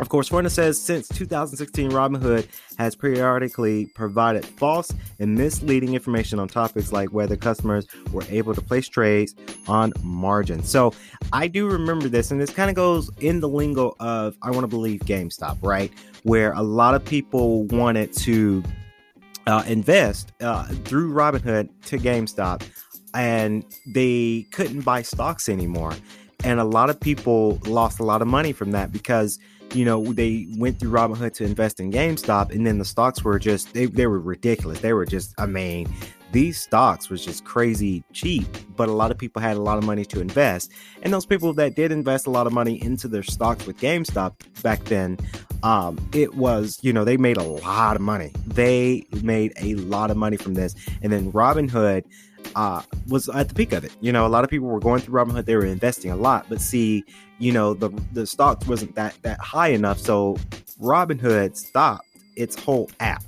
Of 0.00 0.08
course, 0.08 0.28
FIRNA 0.28 0.50
says 0.50 0.80
since 0.80 1.06
2016, 1.08 1.90
Robinhood 1.92 2.48
has 2.78 2.96
periodically 2.96 3.86
provided 3.86 4.44
false 4.44 4.92
and 5.20 5.36
misleading 5.36 5.94
information 5.94 6.40
on 6.40 6.48
topics 6.48 6.90
like 6.90 7.12
whether 7.12 7.36
customers 7.36 7.86
were 8.10 8.24
able 8.28 8.54
to 8.54 8.60
place 8.60 8.88
trades 8.88 9.36
on 9.68 9.92
margin. 10.02 10.64
So 10.64 10.92
I 11.32 11.46
do 11.46 11.68
remember 11.68 12.08
this, 12.08 12.32
and 12.32 12.40
this 12.40 12.50
kind 12.50 12.70
of 12.70 12.76
goes 12.76 13.08
in 13.20 13.38
the 13.38 13.48
lingo 13.48 13.94
of 14.00 14.36
I 14.42 14.50
want 14.50 14.64
to 14.64 14.68
believe 14.68 15.00
GameStop, 15.00 15.58
right? 15.62 15.92
Where 16.24 16.52
a 16.52 16.62
lot 16.62 16.94
of 16.94 17.04
people 17.04 17.64
wanted 17.66 18.12
to 18.14 18.64
uh, 19.46 19.62
invest 19.66 20.32
uh, 20.40 20.64
through 20.84 21.12
Robinhood 21.12 21.68
to 21.86 21.98
GameStop, 21.98 22.68
and 23.14 23.64
they 23.86 24.46
couldn't 24.50 24.80
buy 24.80 25.02
stocks 25.02 25.48
anymore 25.48 25.92
and 26.44 26.60
a 26.60 26.64
lot 26.64 26.90
of 26.90 27.00
people 27.00 27.58
lost 27.66 27.98
a 27.98 28.04
lot 28.04 28.22
of 28.22 28.28
money 28.28 28.52
from 28.52 28.70
that 28.72 28.92
because 28.92 29.38
you 29.72 29.84
know 29.84 30.12
they 30.12 30.46
went 30.56 30.78
through 30.78 30.90
Robinhood 30.90 31.32
to 31.34 31.44
invest 31.44 31.80
in 31.80 31.90
GameStop, 31.90 32.50
and 32.50 32.66
then 32.66 32.78
the 32.78 32.84
stocks 32.84 33.24
were 33.24 33.38
just 33.38 33.72
they, 33.72 33.86
they 33.86 34.06
were 34.06 34.20
ridiculous. 34.20 34.80
They 34.80 34.92
were 34.92 35.06
just 35.06 35.34
I 35.38 35.46
mean 35.46 35.92
these 36.32 36.60
stocks 36.60 37.08
was 37.08 37.24
just 37.24 37.44
crazy 37.44 38.02
cheap, 38.12 38.44
but 38.76 38.88
a 38.88 38.92
lot 38.92 39.12
of 39.12 39.18
people 39.18 39.40
had 39.40 39.56
a 39.56 39.60
lot 39.60 39.78
of 39.78 39.84
money 39.84 40.04
to 40.06 40.20
invest. 40.20 40.72
And 41.02 41.12
those 41.12 41.24
people 41.24 41.52
that 41.54 41.76
did 41.76 41.92
invest 41.92 42.26
a 42.26 42.30
lot 42.30 42.48
of 42.48 42.52
money 42.52 42.82
into 42.82 43.06
their 43.06 43.22
stocks 43.22 43.66
with 43.66 43.78
GameStop 43.78 44.34
back 44.60 44.82
then, 44.86 45.16
um, 45.62 45.96
it 46.12 46.34
was, 46.34 46.80
you 46.82 46.92
know, 46.92 47.04
they 47.04 47.16
made 47.16 47.36
a 47.36 47.44
lot 47.44 47.94
of 47.94 48.02
money. 48.02 48.32
They 48.48 49.04
made 49.22 49.52
a 49.60 49.76
lot 49.76 50.10
of 50.10 50.16
money 50.16 50.36
from 50.36 50.54
this. 50.54 50.74
And 51.02 51.12
then 51.12 51.30
Robinhood 51.30 52.02
uh, 52.54 52.82
was 53.08 53.28
at 53.28 53.48
the 53.48 53.54
peak 53.54 53.72
of 53.72 53.84
it. 53.84 53.92
You 54.00 54.12
know, 54.12 54.26
a 54.26 54.28
lot 54.28 54.44
of 54.44 54.50
people 54.50 54.68
were 54.68 54.80
going 54.80 55.00
through 55.00 55.14
Robinhood; 55.14 55.44
they 55.44 55.56
were 55.56 55.64
investing 55.64 56.10
a 56.10 56.16
lot, 56.16 56.46
but 56.48 56.60
see, 56.60 57.04
you 57.38 57.52
know, 57.52 57.74
the 57.74 57.90
the 58.12 58.26
stocks 58.26 58.66
wasn't 58.66 58.94
that 58.94 59.16
that 59.22 59.38
high 59.40 59.68
enough, 59.68 59.98
so 59.98 60.36
Robinhood 60.80 61.56
stopped 61.56 62.06
its 62.36 62.56
whole 62.56 62.90
app. 63.00 63.22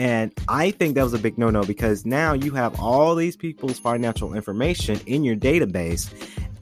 And 0.00 0.32
I 0.48 0.70
think 0.70 0.94
that 0.94 1.02
was 1.02 1.12
a 1.12 1.18
big 1.18 1.36
no 1.36 1.50
no 1.50 1.62
because 1.62 2.06
now 2.06 2.32
you 2.32 2.52
have 2.52 2.80
all 2.80 3.14
these 3.14 3.36
people's 3.36 3.78
financial 3.78 4.32
information 4.32 4.98
in 5.04 5.24
your 5.24 5.36
database 5.36 6.10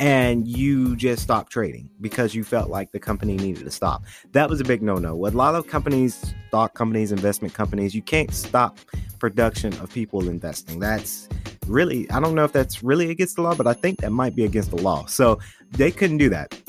and 0.00 0.48
you 0.48 0.96
just 0.96 1.22
stopped 1.22 1.52
trading 1.52 1.88
because 2.00 2.34
you 2.34 2.42
felt 2.42 2.68
like 2.68 2.90
the 2.90 2.98
company 2.98 3.36
needed 3.36 3.64
to 3.64 3.70
stop. 3.70 4.02
That 4.32 4.50
was 4.50 4.60
a 4.60 4.64
big 4.64 4.82
no 4.82 4.96
no. 4.96 5.14
With 5.14 5.34
a 5.34 5.36
lot 5.36 5.54
of 5.54 5.68
companies, 5.68 6.34
stock 6.48 6.74
companies, 6.74 7.12
investment 7.12 7.54
companies, 7.54 7.94
you 7.94 8.02
can't 8.02 8.34
stop 8.34 8.80
production 9.20 9.72
of 9.74 9.92
people 9.92 10.28
investing. 10.28 10.80
That's 10.80 11.28
really, 11.68 12.10
I 12.10 12.18
don't 12.18 12.34
know 12.34 12.44
if 12.44 12.52
that's 12.52 12.82
really 12.82 13.08
against 13.12 13.36
the 13.36 13.42
law, 13.42 13.54
but 13.54 13.68
I 13.68 13.72
think 13.72 14.00
that 14.00 14.10
might 14.10 14.34
be 14.34 14.46
against 14.46 14.70
the 14.70 14.82
law. 14.82 15.06
So 15.06 15.38
they 15.70 15.92
couldn't 15.92 16.18
do 16.18 16.28
that. 16.30 16.60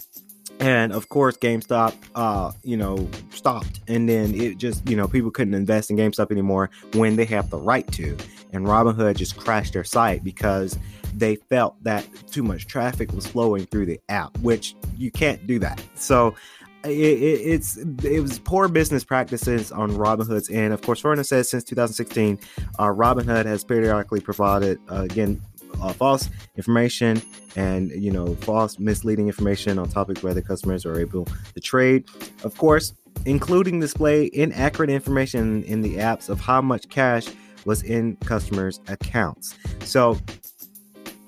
And 0.60 0.92
of 0.92 1.08
course, 1.08 1.38
GameStop, 1.38 1.96
uh, 2.16 2.52
you 2.64 2.76
know, 2.76 3.10
stopped. 3.32 3.80
And 3.88 4.10
then 4.10 4.34
it 4.34 4.58
just, 4.58 4.88
you 4.90 4.96
know, 4.96 5.08
people 5.08 5.32
couldn't 5.32 5.54
invest 5.54 5.90
in 5.90 5.98
GameStop 5.98 6.32
anymore 6.32 6.70
when 6.94 7.16
they 7.16 7.26
have 7.26 7.50
the 7.50 7.58
right 7.58 7.90
to. 7.94 8.18
And 8.52 8.66
Robinhood 8.66 9.16
just 9.16 9.38
crashed 9.38 9.74
their 9.74 9.84
site 9.84 10.24
because 10.24 10.78
they 11.14 11.36
felt 11.36 11.82
that 11.84 12.06
too 12.32 12.44
much 12.44 12.68
traffic 12.68 13.12
was 13.14 13.26
flowing 13.26 13.66
through 13.68 13.86
the 13.86 14.00
app, 14.10 14.38
which 14.40 14.76
you 14.98 15.12
can't 15.12 15.46
do 15.48 15.60
that. 15.60 15.82
So 15.96 16.36
it, 16.84 16.92
it, 16.92 17.42
it's 17.42 17.78
it 17.78 18.22
was 18.22 18.40
poor 18.40 18.68
business 18.68 19.04
practices 19.04 19.72
on 19.72 19.92
Robinhood's 19.92 20.50
end. 20.50 20.74
Of 20.74 20.82
course, 20.82 21.02
Furna 21.02 21.26
says 21.26 21.50
since 21.50 21.64
2016, 21.66 22.40
uh, 22.78 22.86
Robinhood 22.86 23.46
has 23.46 23.64
periodically 23.64 24.22
provided 24.22 24.80
uh, 24.90 25.02
again 25.04 25.42
uh, 25.82 25.94
false 25.94 26.30
information 26.56 27.22
and 27.56 27.92
you 27.92 28.12
know 28.12 28.36
false 28.36 28.80
misleading 28.80 29.28
information 29.28 29.80
on 29.80 29.90
topics 29.90 30.22
where 30.24 30.34
the 30.34 30.42
customers 30.42 30.86
are 30.86 31.00
able 31.00 31.26
to 31.54 31.60
trade. 31.60 32.06
Of 32.44 32.58
course, 32.58 32.94
including 33.26 33.80
display 33.80 34.30
inaccurate 34.34 34.90
information 34.90 35.64
in 35.64 35.82
the 35.82 35.96
apps 35.96 36.30
of 36.30 36.40
how 36.40 36.62
much 36.62 36.90
cash 36.90 37.28
was 37.66 37.84
in 37.84 38.16
customers' 38.18 38.80
accounts. 38.88 39.56
So 39.84 40.18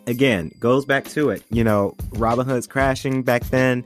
again, 0.07 0.51
goes 0.59 0.85
back 0.85 1.05
to 1.09 1.29
it. 1.29 1.43
You 1.49 1.63
know, 1.63 1.95
Robinhood's 2.11 2.67
crashing 2.67 3.23
back 3.23 3.43
then 3.45 3.83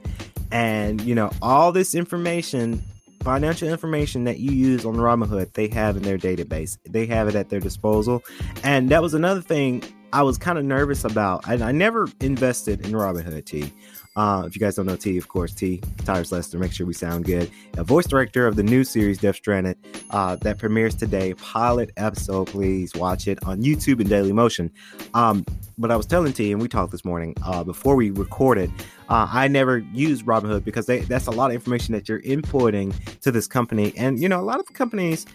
and, 0.50 1.00
you 1.00 1.14
know, 1.14 1.30
all 1.42 1.72
this 1.72 1.94
information, 1.94 2.82
financial 3.22 3.68
information 3.68 4.24
that 4.24 4.38
you 4.38 4.52
use 4.52 4.84
on 4.84 4.96
Robinhood, 4.96 5.52
they 5.54 5.68
have 5.68 5.96
in 5.96 6.02
their 6.02 6.18
database. 6.18 6.78
They 6.88 7.06
have 7.06 7.28
it 7.28 7.34
at 7.34 7.48
their 7.48 7.60
disposal. 7.60 8.22
And 8.62 8.88
that 8.90 9.02
was 9.02 9.14
another 9.14 9.40
thing 9.40 9.82
I 10.16 10.22
was 10.22 10.38
kind 10.38 10.56
of 10.56 10.64
nervous 10.64 11.04
about. 11.04 11.46
I, 11.46 11.62
I 11.62 11.72
never 11.72 12.08
invested 12.20 12.86
in 12.86 12.92
Robinhood 12.92 13.44
T. 13.44 13.70
Uh, 14.16 14.44
if 14.46 14.56
you 14.56 14.60
guys 14.60 14.76
don't 14.76 14.86
know 14.86 14.96
T, 14.96 15.18
of 15.18 15.28
course, 15.28 15.52
T, 15.52 15.82
Tyrus 16.06 16.32
Lester, 16.32 16.58
make 16.58 16.72
sure 16.72 16.86
we 16.86 16.94
sound 16.94 17.26
good. 17.26 17.50
A 17.76 17.84
voice 17.84 18.06
director 18.06 18.46
of 18.46 18.56
the 18.56 18.62
new 18.62 18.82
series 18.82 19.18
Death 19.18 19.36
Stranded 19.36 19.76
uh, 20.08 20.36
that 20.36 20.56
premieres 20.56 20.94
today. 20.94 21.34
Pilot 21.34 21.90
episode, 21.98 22.46
please 22.46 22.94
watch 22.94 23.28
it 23.28 23.38
on 23.44 23.60
YouTube 23.60 24.00
and 24.00 24.08
Daily 24.08 24.32
Motion. 24.32 24.72
Um, 25.12 25.44
but 25.76 25.90
I 25.90 25.96
was 25.96 26.06
telling 26.06 26.32
T, 26.32 26.50
and 26.50 26.62
we 26.62 26.68
talked 26.68 26.92
this 26.92 27.04
morning 27.04 27.34
uh, 27.44 27.62
before 27.62 27.94
we 27.94 28.08
recorded, 28.08 28.70
uh, 29.10 29.28
I 29.30 29.48
never 29.48 29.76
used 29.92 30.24
Robinhood 30.24 30.64
because 30.64 30.86
they, 30.86 31.00
that's 31.00 31.26
a 31.26 31.30
lot 31.30 31.50
of 31.50 31.56
information 31.56 31.92
that 31.92 32.08
you're 32.08 32.22
inputting 32.22 32.94
to 33.20 33.30
this 33.30 33.46
company. 33.46 33.92
And, 33.98 34.18
you 34.18 34.30
know, 34.30 34.40
a 34.40 34.46
lot 34.46 34.60
of 34.60 34.72
companies, 34.72 35.26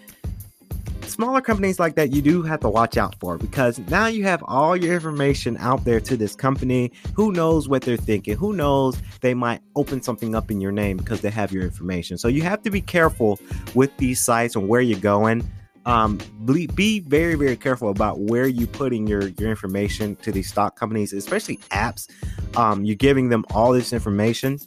smaller 1.12 1.42
companies 1.42 1.80
like 1.80 1.96
that, 1.96 2.12
you 2.12 2.22
do 2.22 2.42
have 2.44 2.60
to 2.62 2.70
watch 2.70 2.98
out 2.98 3.16
for 3.20 3.38
because 3.38 3.80
now 3.90 4.08
you 4.08 4.24
have 4.24 4.44
all 4.48 4.76
your 4.76 4.94
information 4.94 5.58
out 5.58 5.84
there 5.84 6.00
to 6.00 6.18
this 6.18 6.36
company. 6.36 6.92
Who 7.16 7.32
knows 7.32 7.68
what 7.68 7.84
they're 7.84 7.98
thinking? 7.98 8.38
Who 8.38 8.54
knows 8.54 9.02
they 9.22 9.34
might 9.34 9.62
open 9.76 10.02
something 10.02 10.34
up 10.36 10.50
in 10.50 10.62
your 10.62 10.72
name 10.72 10.98
because 10.98 11.22
they 11.22 11.30
have 11.30 11.52
your 11.52 11.64
information. 11.64 12.18
So 12.18 12.28
you 12.28 12.42
have 12.44 12.62
to 12.64 12.72
be 12.72 12.82
careful 12.82 13.40
with 13.76 13.96
these 13.98 14.20
sites 14.20 14.56
and 14.56 14.68
where 14.68 14.82
you're 14.82 15.00
going 15.00 15.48
um, 15.86 16.20
be, 16.46 16.68
be 16.68 17.00
very 17.00 17.36
very 17.36 17.56
careful 17.56 17.90
about 17.90 18.20
where 18.20 18.48
you 18.48 18.68
putting 18.68 19.08
your 19.08 19.30
your 19.30 19.50
information 19.50 20.16
to 20.18 20.32
these 20.32 20.48
stock 20.48 20.76
companies 20.80 21.12
especially 21.12 21.58
apps 21.72 22.08
um, 22.56 22.86
you're 22.86 22.96
giving 22.96 23.30
them 23.30 23.46
all 23.54 23.72
this 23.72 23.92
information 23.92 24.60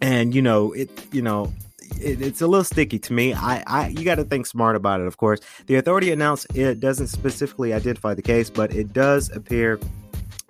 and 0.00 0.34
you 0.34 0.42
know 0.42 0.72
it 0.72 0.88
you 1.12 1.22
know 1.22 1.52
it, 2.00 2.22
it's 2.22 2.40
a 2.40 2.46
little 2.46 2.64
sticky 2.64 2.98
to 3.00 3.12
me. 3.12 3.34
I, 3.34 3.62
I 3.66 3.88
you 3.88 4.04
got 4.04 4.16
to 4.16 4.24
think 4.24 4.46
smart 4.46 4.76
about 4.76 5.00
it. 5.00 5.06
Of 5.06 5.16
course, 5.16 5.40
the 5.66 5.76
authority 5.76 6.12
announced 6.12 6.46
it 6.54 6.80
doesn't 6.80 7.08
specifically 7.08 7.72
identify 7.72 8.14
the 8.14 8.22
case, 8.22 8.50
but 8.50 8.74
it 8.74 8.92
does 8.92 9.30
appear 9.30 9.78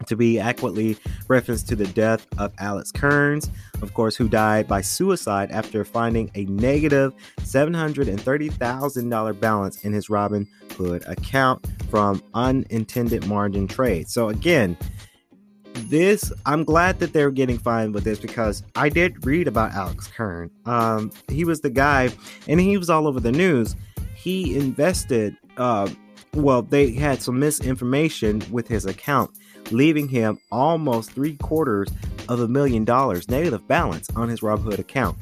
to 0.07 0.17
be 0.17 0.39
adequately 0.39 0.97
referenced 1.29 1.69
to 1.69 1.77
the 1.77 1.87
death 1.89 2.27
of 2.39 2.53
Alex 2.59 2.93
Kearns, 2.93 3.51
of 3.83 3.95
course, 3.95 4.17
who 4.17 4.29
died 4.29 4.69
by 4.69 4.81
suicide 4.81 5.51
after 5.51 5.85
finding 5.85 6.31
a 6.35 6.45
negative 6.45 7.13
$730,000 7.41 9.41
balance 9.41 9.85
in 9.85 9.93
his 9.93 10.09
Robinhood 10.09 11.09
account 11.09 11.67
from 11.91 12.23
unintended 12.35 13.27
margin 13.27 13.67
trade. 13.67 14.09
So, 14.09 14.29
again, 14.29 14.77
this 15.89 16.33
I'm 16.45 16.65
glad 16.65 16.99
that 17.01 17.13
they're 17.13 17.31
getting 17.31 17.59
fined 17.59 17.95
with 17.95 18.05
this 18.05 18.19
because 18.19 18.63
I 18.75 18.89
did 18.89 19.25
read 19.25 19.49
about 19.49 19.73
Alex 19.73 20.07
Kern. 20.09 20.51
Um, 20.65 21.11
he 21.29 21.45
was 21.45 21.61
the 21.61 21.71
guy, 21.71 22.11
and 22.49 22.61
he 22.61 22.77
was 22.77 22.91
all 22.91 23.07
over 23.07 23.21
the 23.21 23.33
news. 23.33 23.77
He 24.15 24.57
invested. 24.57 25.37
Uh, 25.57 25.89
well, 26.35 26.61
they 26.63 26.93
had 26.93 27.23
some 27.23 27.39
misinformation 27.39 28.43
with 28.51 28.69
his 28.69 28.85
account 28.85 29.31
leaving 29.71 30.09
him 30.09 30.39
almost 30.53 31.13
three 31.13 31.37
quarters 31.37 31.89
of 32.29 32.41
a 32.41 32.49
million 32.49 32.85
dollars 32.85 33.29
negative 33.29 33.67
balance 33.67 34.09
on 34.17 34.29
his 34.29 34.41
Robinhood 34.41 34.79
account. 34.79 35.17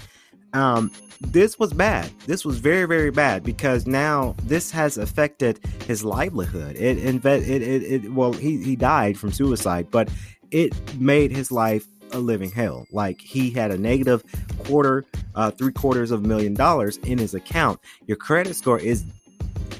Um, 0.52 0.90
this 1.20 1.58
was 1.58 1.72
bad. 1.72 2.10
This 2.26 2.44
was 2.44 2.58
very, 2.58 2.86
very 2.86 3.10
bad 3.10 3.42
because 3.42 3.86
now 3.86 4.34
this 4.44 4.70
has 4.70 4.98
affected 4.98 5.58
his 5.86 6.04
livelihood. 6.04 6.76
It, 6.76 6.98
it, 6.98 7.24
it, 7.24 7.62
it, 7.62 8.12
well, 8.12 8.32
he, 8.32 8.62
he 8.62 8.76
died 8.76 9.18
from 9.18 9.32
suicide, 9.32 9.88
but 9.90 10.08
it 10.54 10.72
made 11.00 11.32
his 11.32 11.50
life 11.50 11.84
a 12.12 12.18
living 12.18 12.50
hell. 12.50 12.86
Like 12.92 13.20
he 13.20 13.50
had 13.50 13.72
a 13.72 13.76
negative 13.76 14.22
quarter, 14.60 15.04
uh, 15.34 15.50
three 15.50 15.72
quarters 15.72 16.12
of 16.12 16.24
a 16.24 16.28
million 16.28 16.54
dollars 16.54 16.96
in 16.98 17.18
his 17.18 17.34
account. 17.34 17.80
Your 18.06 18.16
credit 18.16 18.54
score 18.54 18.78
is 18.78 19.04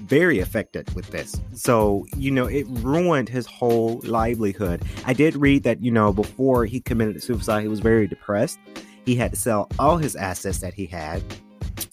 very 0.02 0.40
affected 0.40 0.92
with 0.94 1.10
this. 1.12 1.40
So, 1.54 2.06
you 2.16 2.32
know, 2.32 2.46
it 2.46 2.66
ruined 2.68 3.28
his 3.28 3.46
whole 3.46 4.00
livelihood. 4.02 4.82
I 5.06 5.12
did 5.12 5.36
read 5.36 5.62
that, 5.62 5.80
you 5.80 5.92
know, 5.92 6.12
before 6.12 6.66
he 6.66 6.80
committed 6.80 7.22
suicide, 7.22 7.62
he 7.62 7.68
was 7.68 7.80
very 7.80 8.08
depressed. 8.08 8.58
He 9.04 9.14
had 9.14 9.30
to 9.30 9.36
sell 9.36 9.68
all 9.78 9.96
his 9.96 10.16
assets 10.16 10.58
that 10.58 10.74
he 10.74 10.86
had, 10.86 11.22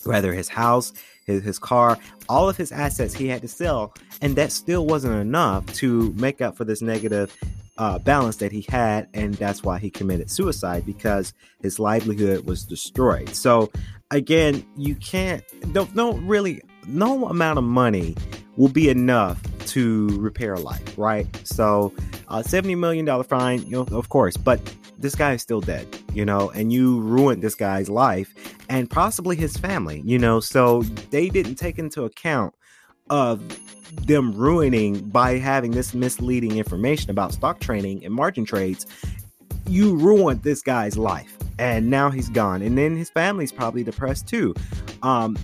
whether 0.06 0.34
his 0.34 0.50
house, 0.50 0.92
his, 1.28 1.44
his 1.44 1.60
car, 1.60 2.00
all 2.28 2.50
of 2.50 2.58
his 2.58 2.72
assets 2.72 3.14
he 3.14 3.28
had 3.28 3.44
to 3.44 3.48
sell. 3.48 3.94
And 4.22 4.36
that 4.38 4.52
still 4.52 4.88
wasn't 4.88 5.22
enough 5.22 5.68
to 5.76 6.14
make 6.14 6.42
up 6.42 6.58
for 6.58 6.66
this 6.66 6.82
negative 6.82 7.38
uh, 7.82 7.98
balance 7.98 8.36
that 8.36 8.52
he 8.52 8.64
had, 8.70 9.08
and 9.16 9.34
that's 9.34 9.64
why 9.64 9.80
he 9.80 9.90
committed 9.90 10.30
suicide 10.30 10.86
because 10.86 11.34
his 11.64 11.80
livelihood 11.80 12.46
was 12.46 12.64
destroyed. 12.64 13.30
So, 13.30 13.72
again, 14.12 14.64
you 14.78 14.94
can't 14.94 15.44
don't 15.74 15.94
don't 15.96 16.24
really 16.28 16.62
no 16.86 17.26
amount 17.26 17.58
of 17.58 17.66
money 17.66 18.16
will 18.56 18.70
be 18.70 18.90
enough 18.90 19.42
to 19.66 20.10
repair 20.20 20.54
a 20.54 20.60
life, 20.60 20.96
right? 20.96 21.26
So, 21.44 21.92
uh, 22.28 22.44
$70 22.44 22.78
million 22.78 23.24
fine, 23.24 23.64
you 23.64 23.72
know, 23.72 23.98
of 23.98 24.10
course, 24.10 24.38
but 24.38 24.62
this 25.00 25.16
guy 25.16 25.34
is 25.34 25.42
still 25.42 25.62
dead, 25.62 25.88
you 26.14 26.24
know, 26.24 26.52
and 26.52 26.72
you 26.72 27.00
ruined 27.00 27.42
this 27.42 27.56
guy's 27.56 27.90
life 27.90 28.32
and 28.70 28.92
possibly 28.92 29.36
his 29.36 29.58
family, 29.58 30.04
you 30.06 30.20
know, 30.20 30.40
so 30.40 30.84
they 31.10 31.30
didn't 31.30 31.56
take 31.56 31.80
into 31.80 32.04
account 32.04 32.54
of 33.10 33.42
them 34.06 34.34
ruining 34.34 35.00
by 35.10 35.38
having 35.38 35.72
this 35.72 35.94
misleading 35.94 36.58
information 36.58 37.10
about 37.12 37.34
stock 37.34 37.60
trading 37.60 38.04
and 38.06 38.14
margin 38.14 38.46
trades. 38.46 38.86
You 39.68 39.96
ruined 39.96 40.44
this 40.44 40.62
guy's 40.62 40.98
life 40.98 41.38
and 41.62 41.90
now 41.90 42.10
he's 42.10 42.28
gone 42.30 42.62
and 42.62 42.78
then 42.78 42.98
his 42.98 43.10
family's 43.12 43.52
probably 43.52 43.84
depressed 43.84 44.28
too 44.28 44.54
um 45.04 45.38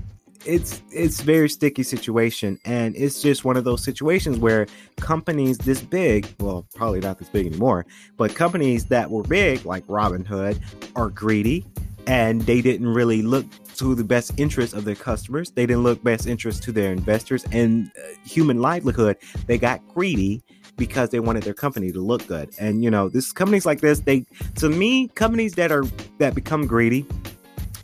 it's 0.46 0.82
it's 0.92 1.22
very 1.22 1.48
sticky 1.48 1.84
situation 1.84 2.60
and 2.66 2.96
it's 2.96 3.22
just 3.22 3.46
one 3.46 3.56
of 3.56 3.64
those 3.64 3.84
situations 3.84 4.40
where 4.40 4.66
companies 4.96 5.58
this 5.60 5.82
big 5.82 6.28
well 6.40 6.66
probably 6.76 7.00
not 7.00 7.20
this 7.20 7.30
big 7.30 7.46
anymore 7.46 7.86
but 8.18 8.34
companies 8.34 8.86
that 8.86 9.12
were 9.12 9.24
big 9.24 9.64
like 9.66 9.86
robinhood 9.88 10.60
are 10.96 11.10
greedy 11.10 11.64
and 12.08 12.42
they 12.44 12.62
didn't 12.62 12.88
really 12.88 13.22
look 13.22 13.46
to 13.78 13.96
the 13.96 14.04
best 14.04 14.32
interest 14.38 14.74
of 14.74 14.86
their 14.86 14.96
customers. 14.96 15.52
They 15.52 15.66
didn't 15.66 15.84
look 15.84 16.04
best 16.04 16.28
interest 16.28 16.64
to 16.64 16.72
their 16.72 16.92
investors. 16.92 17.46
And 17.52 17.92
uh, 17.98 18.08
human 18.26 18.62
livelihood 18.62 19.18
they 19.46 19.58
got 19.58 19.86
greedy 19.94 20.44
because 20.76 21.10
they 21.10 21.20
wanted 21.20 21.44
their 21.44 21.54
company 21.54 21.92
to 21.92 22.00
look 22.00 22.26
good. 22.28 22.54
And 22.60 22.84
you 22.84 22.92
know 22.92 23.10
this 23.10 23.32
companies 23.32 23.66
like 23.66 23.82
this 23.82 24.00
they 24.00 24.26
to 24.56 24.70
me 24.70 25.08
companies 25.10 25.54
that 25.54 25.72
are 25.72 25.84
that 26.20 26.36
become 26.36 26.68
greedy 26.68 27.06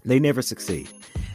they 0.05 0.19
never 0.19 0.41
succeed. 0.41 0.89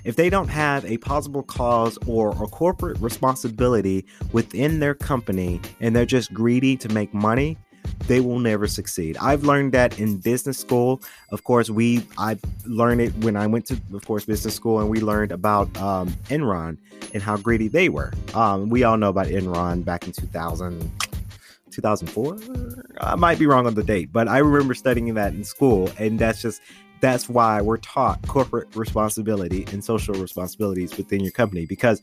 If 0.05 0.17
they 0.17 0.31
don't 0.31 0.49
have 0.49 0.85
a 0.85 0.99
possible 0.99 1.43
cause 1.43 1.99
or 2.07 2.31
a 2.31 2.47
corporate 2.47 2.99
responsibility 3.01 4.07
within 4.33 4.81
their 4.81 4.95
company 4.95 5.61
and 5.81 5.95
they're 5.95 6.07
just 6.07 6.33
greedy 6.33 6.77
to 6.79 6.89
make 6.89 7.13
money, 7.13 7.59
they 8.07 8.21
will 8.21 8.39
never 8.39 8.67
succeed. 8.67 9.17
I've 9.21 9.45
learned 9.45 9.73
that 9.73 9.99
in 9.99 10.17
business 10.19 10.59
school. 10.59 11.03
Of 11.31 11.45
course, 11.45 11.71
we 11.71 12.07
I 12.17 12.39
learned 12.65 13.01
it 13.01 13.15
when 13.19 13.37
I 13.37 13.47
went 13.47 13.67
to, 13.67 13.81
of 13.93 14.05
course, 14.07 14.25
business 14.25 14.55
school, 14.55 14.81
and 14.81 14.89
we 14.89 15.01
learned 15.01 15.33
about 15.33 15.77
um, 15.79 16.09
Enron 16.29 16.79
and 17.13 17.23
how 17.23 17.37
greedy 17.37 17.69
they 17.69 17.89
were. 17.89 18.13
Um, 18.35 18.69
we 18.69 18.83
all 18.85 18.97
know 18.97 19.11
about 19.11 19.27
Enron 19.27 19.85
back 19.85 20.07
in 20.07 20.13
2000. 20.13 20.91
2004 21.71 22.39
i 23.03 23.15
might 23.15 23.39
be 23.39 23.47
wrong 23.47 23.67
on 23.67 23.75
the 23.75 23.85
date 23.85 24.11
but 24.11 24.27
i 24.27 24.39
remember 24.39 24.75
studying 24.75 25.13
that 25.15 25.35
in 25.35 25.45
school 25.45 25.89
and 25.99 26.19
that's 26.19 26.41
just 26.41 26.63
that's 27.01 27.29
why 27.29 27.61
we're 27.61 27.77
taught 27.79 28.27
corporate 28.27 28.75
responsibility 28.75 29.65
and 29.73 29.85
social 29.85 30.15
responsibilities 30.15 30.97
within 30.97 31.21
your 31.21 31.33
company 31.33 31.67
because 31.67 32.01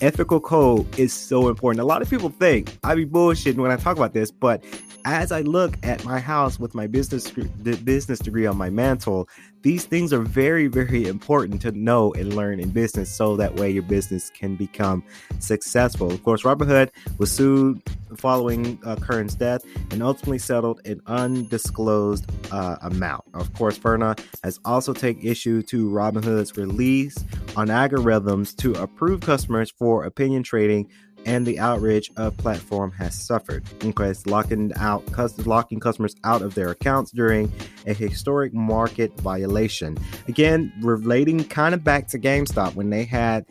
ethical 0.00 0.40
code 0.40 0.98
is 0.98 1.12
so 1.12 1.48
important. 1.48 1.80
A 1.80 1.84
lot 1.84 2.02
of 2.02 2.10
people 2.10 2.28
think 2.28 2.76
I 2.84 2.94
be 2.94 3.06
bullshitting 3.06 3.56
when 3.56 3.70
I 3.70 3.76
talk 3.76 3.96
about 3.96 4.12
this, 4.12 4.30
but 4.30 4.62
as 5.06 5.30
I 5.30 5.42
look 5.42 5.78
at 5.84 6.04
my 6.04 6.18
house 6.18 6.58
with 6.58 6.74
my 6.74 6.88
business 6.88 7.30
business 7.30 8.18
degree 8.18 8.44
on 8.44 8.56
my 8.56 8.70
mantle, 8.70 9.28
these 9.62 9.84
things 9.84 10.12
are 10.12 10.20
very, 10.20 10.66
very 10.66 11.06
important 11.06 11.62
to 11.62 11.70
know 11.70 12.12
and 12.14 12.34
learn 12.34 12.58
in 12.58 12.70
business 12.70 13.14
so 13.14 13.36
that 13.36 13.54
way 13.54 13.70
your 13.70 13.84
business 13.84 14.30
can 14.30 14.56
become 14.56 15.04
successful. 15.38 16.10
Of 16.10 16.24
course, 16.24 16.42
Robinhood 16.42 16.90
was 17.18 17.30
sued 17.30 17.80
following 18.16 18.80
uh, 18.84 18.96
Kern's 18.96 19.36
death 19.36 19.62
and 19.92 20.02
ultimately 20.02 20.38
settled 20.38 20.80
an 20.84 21.00
undisclosed 21.06 22.26
uh, 22.52 22.76
amount. 22.82 23.24
Of 23.34 23.52
course, 23.54 23.78
Ferna 23.78 24.18
has 24.42 24.58
also 24.64 24.92
taken 24.92 25.24
issue 25.24 25.62
to 25.62 25.88
Robinhood's 25.88 26.56
release 26.56 27.16
on 27.56 27.68
algorithms 27.68 28.56
to 28.56 28.72
approve 28.74 29.20
customers 29.20 29.70
for 29.70 30.04
options 30.04 30.46
trading 30.46 30.88
and 31.26 31.44
the 31.44 31.58
outrage 31.58 32.10
of 32.16 32.36
platform 32.38 32.92
has 32.92 33.14
suffered. 33.14 33.64
Inquest 33.82 34.26
locking 34.26 34.72
out 34.76 35.04
locking 35.46 35.80
customers 35.80 36.16
out 36.24 36.40
of 36.40 36.54
their 36.54 36.70
accounts 36.70 37.10
during 37.10 37.52
a 37.86 37.92
historic 37.92 38.54
market 38.54 39.12
violation. 39.20 39.98
Again, 40.28 40.72
relating 40.80 41.44
kind 41.44 41.74
of 41.74 41.84
back 41.84 42.06
to 42.08 42.18
GameStop 42.18 42.74
when 42.74 42.90
they 42.90 43.04
had 43.04 43.44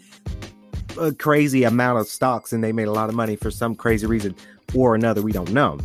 a 0.99 1.11
crazy 1.11 1.65
amount 1.65 1.99
of 1.99 2.07
stocks 2.07 2.53
and 2.53 2.63
they 2.63 2.71
made 2.71 2.87
a 2.87 2.91
lot 2.91 3.09
of 3.09 3.15
money 3.15 3.35
for 3.35 3.51
some 3.51 3.75
crazy 3.75 4.07
reason 4.07 4.33
or 4.73 4.95
another 4.95 5.21
we 5.21 5.31
don't 5.31 5.51
know 5.51 5.77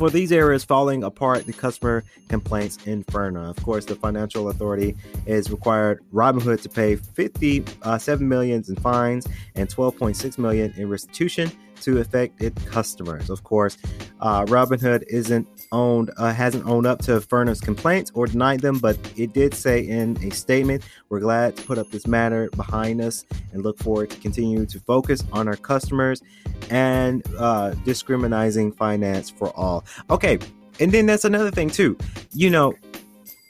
for 0.00 0.08
these 0.08 0.32
areas 0.32 0.64
falling 0.64 1.04
apart, 1.04 1.44
the 1.44 1.52
customer 1.52 2.02
complaints 2.28 2.78
inferno. 2.86 3.50
Of 3.50 3.62
course, 3.62 3.84
the 3.84 3.94
financial 3.94 4.48
authority 4.48 4.96
is 5.26 5.50
required 5.50 6.02
Robinhood 6.10 6.62
to 6.62 6.70
pay 6.70 6.96
57 6.96 8.32
uh, 8.32 8.40
in 8.40 8.76
fines 8.76 9.26
and 9.56 9.68
12.6 9.68 10.38
million 10.38 10.72
in 10.78 10.88
restitution 10.88 11.52
to 11.82 11.98
affected 11.98 12.54
customers. 12.66 13.30
Of 13.30 13.44
course, 13.44 13.76
uh, 14.20 14.44
Robinhood 14.46 15.04
isn't 15.08 15.46
owned, 15.72 16.10
uh, 16.16 16.32
hasn't 16.32 16.66
owned 16.66 16.86
up 16.86 17.00
to 17.02 17.20
Furna's 17.20 17.60
complaints 17.60 18.10
or 18.14 18.26
denied 18.26 18.60
them, 18.60 18.78
but 18.78 18.98
it 19.16 19.32
did 19.32 19.54
say 19.54 19.80
in 19.80 20.16
a 20.22 20.30
statement, 20.30 20.82
"We're 21.08 21.20
glad 21.20 21.56
to 21.56 21.62
put 21.62 21.78
up 21.78 21.90
this 21.90 22.06
matter 22.06 22.48
behind 22.56 23.00
us 23.00 23.24
and 23.52 23.62
look 23.62 23.78
forward 23.78 24.10
to 24.10 24.16
continue 24.18 24.66
to 24.66 24.80
focus 24.80 25.22
on 25.32 25.48
our 25.48 25.56
customers 25.56 26.22
and 26.70 27.22
uh, 27.38 27.70
discriminating 27.84 28.72
finance 28.72 29.30
for 29.30 29.56
all." 29.56 29.84
Okay, 30.10 30.38
and 30.80 30.92
then 30.92 31.06
that's 31.06 31.24
another 31.24 31.50
thing 31.50 31.70
too. 31.70 31.96
You 32.32 32.50
know, 32.50 32.74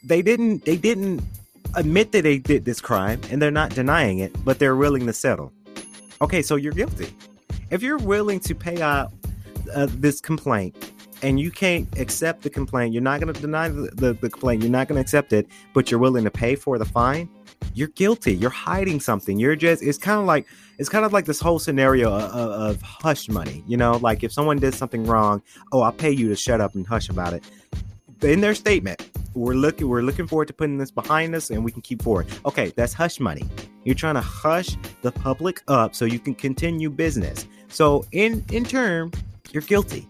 they 0.05 0.23
didn't 0.23 0.65
they 0.65 0.77
didn't 0.77 1.23
admit 1.75 2.13
that 2.13 2.23
they 2.23 2.39
did 2.39 2.65
this 2.65 2.81
crime, 2.81 3.21
and 3.31 3.41
they're 3.41 3.51
not 3.51 3.75
denying 3.75 4.19
it, 4.19 4.33
but 4.45 4.59
they're 4.59 4.77
willing 4.77 5.07
to 5.07 5.13
settle. 5.13 5.53
Okay, 6.23 6.43
so 6.43 6.57
you're 6.57 6.73
guilty 6.73 7.15
if 7.71 7.83
you're 7.83 7.99
willing 7.99 8.41
to 8.41 8.55
pay 8.55 8.81
out 8.81 9.13
uh, 9.75 9.87
this 9.91 10.21
complaint 10.21 10.93
and 11.23 11.39
you 11.39 11.51
can't 11.51 11.87
accept 11.99 12.43
the 12.43 12.51
complaint, 12.51 12.93
you're 12.93 13.03
not 13.03 13.21
going 13.21 13.33
to 13.33 13.41
deny 13.41 13.69
the, 13.69 13.91
the, 13.95 14.13
the, 14.15 14.31
complaint, 14.31 14.63
you're 14.63 14.71
not 14.71 14.89
going 14.89 14.97
to 14.97 15.03
accept 15.03 15.33
it, 15.33 15.47
but 15.75 15.91
you're 15.91 16.01
willing 16.01 16.25
to 16.25 16.31
pay 16.31 16.55
for 16.55 16.79
the 16.79 16.85
fine, 16.85 17.29
you're 17.75 17.89
guilty. 17.89 18.35
You're 18.35 18.51
hiding 18.51 19.01
something. 19.01 19.39
You're 19.39 19.57
just, 19.57 19.83
it's 19.83 19.99
kind 19.99 20.19
of 20.19 20.27
like, 20.27 20.47
it's 20.79 20.89
kind 20.89 21.05
of 21.05 21.13
like 21.13 21.27
this 21.27 21.41
whole 21.41 21.59
scenario 21.59 22.13
of, 22.13 22.33
of 22.33 22.83
hush 22.83 23.29
money. 23.29 23.63
You 23.67 23.77
know, 23.77 23.99
like 23.99 24.25
if 24.25 24.33
someone 24.33 24.59
did 24.59 24.75
something 24.75 25.05
wrong, 25.05 25.43
oh, 25.73 25.83
I'll 25.83 25.93
pay 25.93 26.11
you 26.11 26.29
to 26.29 26.37
shut 26.37 26.61
up 26.61 26.75
and 26.75 26.87
hush 26.87 27.09
about 27.09 27.33
it. 27.33 27.45
In 28.23 28.41
their 28.41 28.55
statement, 28.55 29.11
we're 29.35 29.55
looking 29.55 29.89
we're 29.89 30.03
looking 30.03 30.27
forward 30.27 30.49
to 30.49 30.53
putting 30.53 30.77
this 30.77 30.91
behind 30.91 31.35
us 31.35 31.51
and 31.51 31.65
we 31.65 31.73
can 31.73 31.81
keep 31.81 32.03
forward. 32.03 32.27
Okay, 32.45 32.73
that's 32.77 32.93
hush 32.93 33.21
money. 33.21 33.45
You're 33.85 33.95
trying 33.95 34.17
to 34.17 34.21
hush 34.21 34.77
the 35.03 35.13
public 35.13 35.63
up 35.69 35.95
so 35.95 36.05
you 36.05 36.19
can 36.19 36.35
continue 36.35 36.91
business. 36.91 37.47
So 37.71 38.05
in 38.13 38.45
in 38.53 38.65
turn, 38.65 39.13
you're 39.53 39.63
guilty. 39.63 40.07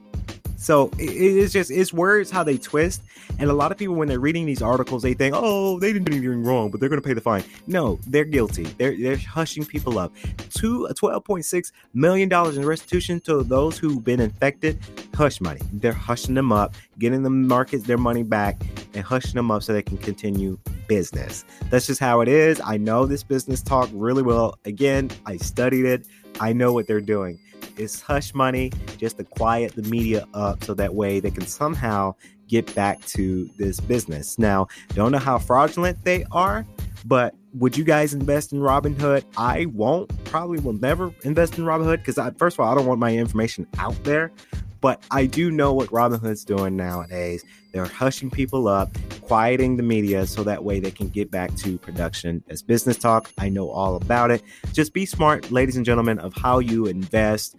So 0.57 0.91
it's 0.99 1.55
just 1.55 1.71
it's 1.71 1.91
words 1.91 2.31
how 2.31 2.45
they 2.45 2.59
twist, 2.59 3.01
and 3.39 3.49
a 3.49 3.53
lot 3.55 3.73
of 3.73 3.79
people 3.79 3.95
when 3.95 4.09
they're 4.09 4.21
reading 4.21 4.45
these 4.45 4.61
articles, 4.61 5.03
they 5.03 5.15
think, 5.15 5.35
oh, 5.35 5.81
they 5.81 5.91
didn't 5.91 6.05
do 6.05 6.13
anything 6.15 6.45
wrong, 6.45 6.71
but 6.71 6.81
they're 6.81 6.91
going 6.91 7.01
to 7.01 7.07
pay 7.07 7.15
the 7.15 7.21
fine. 7.23 7.43
No, 7.67 7.99
they're 8.07 8.27
guilty. 8.27 8.65
They're 8.65 8.95
they're 8.95 9.17
hushing 9.17 9.65
people 9.65 9.99
up. 9.99 10.13
Two 10.51 10.87
uh, 10.87 10.93
twelve 10.93 11.25
point 11.25 11.47
six 11.47 11.73
million 11.95 12.29
dollars 12.29 12.59
in 12.59 12.67
restitution 12.67 13.21
to 13.21 13.43
those 13.43 13.79
who've 13.79 14.05
been 14.05 14.21
infected. 14.21 14.79
Hush 15.15 15.41
money. 15.41 15.61
They're 15.73 15.93
hushing 15.93 16.35
them 16.35 16.53
up, 16.53 16.75
getting 16.99 17.23
the 17.23 17.31
markets 17.31 17.85
their 17.85 17.99
money 17.99 18.23
back, 18.23 18.61
and 18.93 19.03
hushing 19.03 19.37
them 19.37 19.51
up 19.51 19.63
so 19.63 19.73
they 19.73 19.83
can 19.83 19.97
continue 19.97 20.59
business. 20.89 21.47
That's 21.71 21.87
just 21.87 22.01
how 22.01 22.21
it 22.21 22.29
is. 22.29 22.61
I 22.63 22.77
know 22.77 23.07
this 23.07 23.23
business 23.23 23.63
talk 23.63 23.89
really 23.95 24.23
well. 24.23 24.59
Again, 24.67 25.11
I 25.25 25.39
studied 25.39 25.87
it. 25.87 26.07
I 26.41 26.53
know 26.53 26.73
what 26.73 26.87
they're 26.87 27.01
doing. 27.01 27.39
It's 27.77 28.01
hush 28.01 28.35
money 28.35 28.73
just 28.99 29.19
to 29.19 29.25
quiet 29.25 29.75
the 29.75 29.83
media 29.83 30.27
up 30.35 30.65
so 30.65 30.75
that 30.75 30.95
way 30.95 31.21
they 31.21 31.31
can 31.31 31.47
somehow 31.47 32.15
get 32.49 32.75
back 32.75 33.05
to 33.07 33.49
this 33.59 33.79
business. 33.79 34.39
Now, 34.39 34.67
don't 34.95 35.13
know 35.13 35.19
how 35.19 35.39
fraudulent 35.39 36.03
they 36.05 36.25
are, 36.33 36.67
but 37.05 37.35
would 37.55 37.77
you 37.77 37.85
guys 37.85 38.13
invest 38.15 38.53
in 38.53 38.59
Robinhood? 38.59 39.25
I 39.37 39.67
won't. 39.67 40.25
Probably 40.25 40.59
will 40.61 40.73
never 40.73 41.15
invest 41.23 41.59
in 41.59 41.65
Robinhood 41.65 42.05
because 42.05 42.19
first 42.39 42.57
of 42.57 42.61
all, 42.61 42.73
I 42.73 42.75
don't 42.75 42.87
want 42.87 43.01
my 43.01 43.15
information 43.15 43.67
out 43.79 44.03
there. 44.05 44.33
But 44.81 45.03
I 45.11 45.27
do 45.27 45.51
know 45.51 45.73
what 45.73 45.89
Robinhood's 45.91 46.45
doing 46.45 46.77
nowadays. 46.77 47.45
They're 47.73 47.85
hushing 47.85 48.31
people 48.31 48.67
up, 48.67 48.89
quieting 49.23 49.77
the 49.77 49.83
media 49.83 50.27
so 50.27 50.43
that 50.43 50.65
way 50.65 50.81
they 50.81 50.91
can 50.91 51.09
get 51.09 51.31
back 51.31 51.55
to 51.57 51.79
production 51.79 52.43
as 52.49 52.63
business 52.63 52.97
talk. 52.97 53.31
I 53.39 53.49
know 53.49 53.71
all 53.71 53.95
about 53.95 54.31
it. 54.31 54.43
Just 54.73 54.93
be 54.93 55.07
smart, 55.07 55.53
ladies 55.53 55.77
and 55.77 55.87
gentlemen, 55.87 56.19
of 56.19 56.35
how 56.35 56.59
you 56.59 56.87
invest 56.87 57.55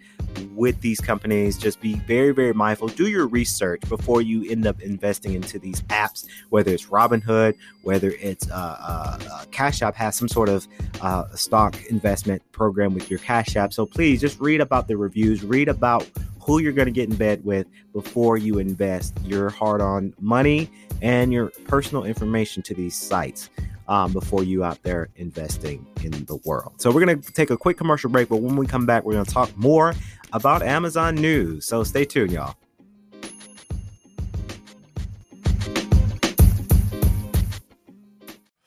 with 0.54 0.82
these 0.82 1.00
companies. 1.00 1.58
Just 1.58 1.80
be 1.80 1.96
very, 2.08 2.32
very 2.32 2.54
mindful. 2.54 2.90
Do 2.90 3.08
your 3.08 3.28
research 3.28 3.82
before 3.88 4.22
you 4.22 4.50
end 4.50 4.68
up 4.68 4.82
investing 4.82 5.34
into 5.34 5.60
these 5.60 5.82
apps, 5.84 6.26
whether 6.50 6.72
it's 6.72 6.88
Robinhood, 6.88 7.56
whether 7.84 8.12
it's 8.20 8.50
uh, 8.52 8.78
uh, 8.80 9.20
uh, 9.32 9.46
Cash 9.52 9.82
App 9.82 9.96
has 9.96 10.16
some 10.16 10.28
sort 10.28 10.50
of 10.50 10.68
uh, 11.02 11.26
stock 11.36 11.82
investment 11.86 12.42
program 12.52 12.94
with 12.94 13.10
your 13.10 13.20
Cash 13.20 13.56
App. 13.56 13.72
So 13.72 13.86
please 13.86 14.20
just 14.20 14.40
read 14.42 14.60
about 14.60 14.88
the 14.88 14.98
reviews, 14.98 15.44
read 15.44 15.70
about 15.70 16.08
who 16.41 16.60
you're 16.60 16.71
going 16.71 16.88
to 16.88 16.91
get 16.91 17.10
in 17.10 17.15
bed 17.15 17.43
with 17.43 17.67
before 17.93 18.38
you 18.38 18.60
invest 18.60 19.17
your 19.23 19.49
hard 19.49 19.82
on 19.82 20.13
money 20.19 20.69
and 21.01 21.32
your 21.32 21.49
personal 21.65 22.04
information 22.04 22.63
to 22.63 22.73
these 22.73 22.95
sites 22.95 23.49
um, 23.88 24.13
before 24.13 24.43
you 24.43 24.63
out 24.63 24.82
there 24.84 25.10
investing 25.17 25.86
in 26.04 26.12
the 26.25 26.38
world. 26.45 26.73
So 26.77 26.91
we're 26.91 27.06
going 27.06 27.21
to 27.21 27.34
take 27.34 27.49
a 27.49 27.58
quick 27.58 27.77
commercial 27.77 28.10
break, 28.10 28.30
but 28.30 28.38
when 28.38 28.56
we 28.56 28.65
come 28.65 28.86
back, 28.86 29.04
we're 29.04 29.13
going 29.13 29.25
to 29.25 29.32
talk 29.32 29.56
more 29.58 29.93
about 30.34 30.63
Amazon 30.63 31.15
news. 31.15 31.65
So 31.65 31.84
stay 31.84 32.06
tuned, 32.06 32.32
y'all. 32.32 32.56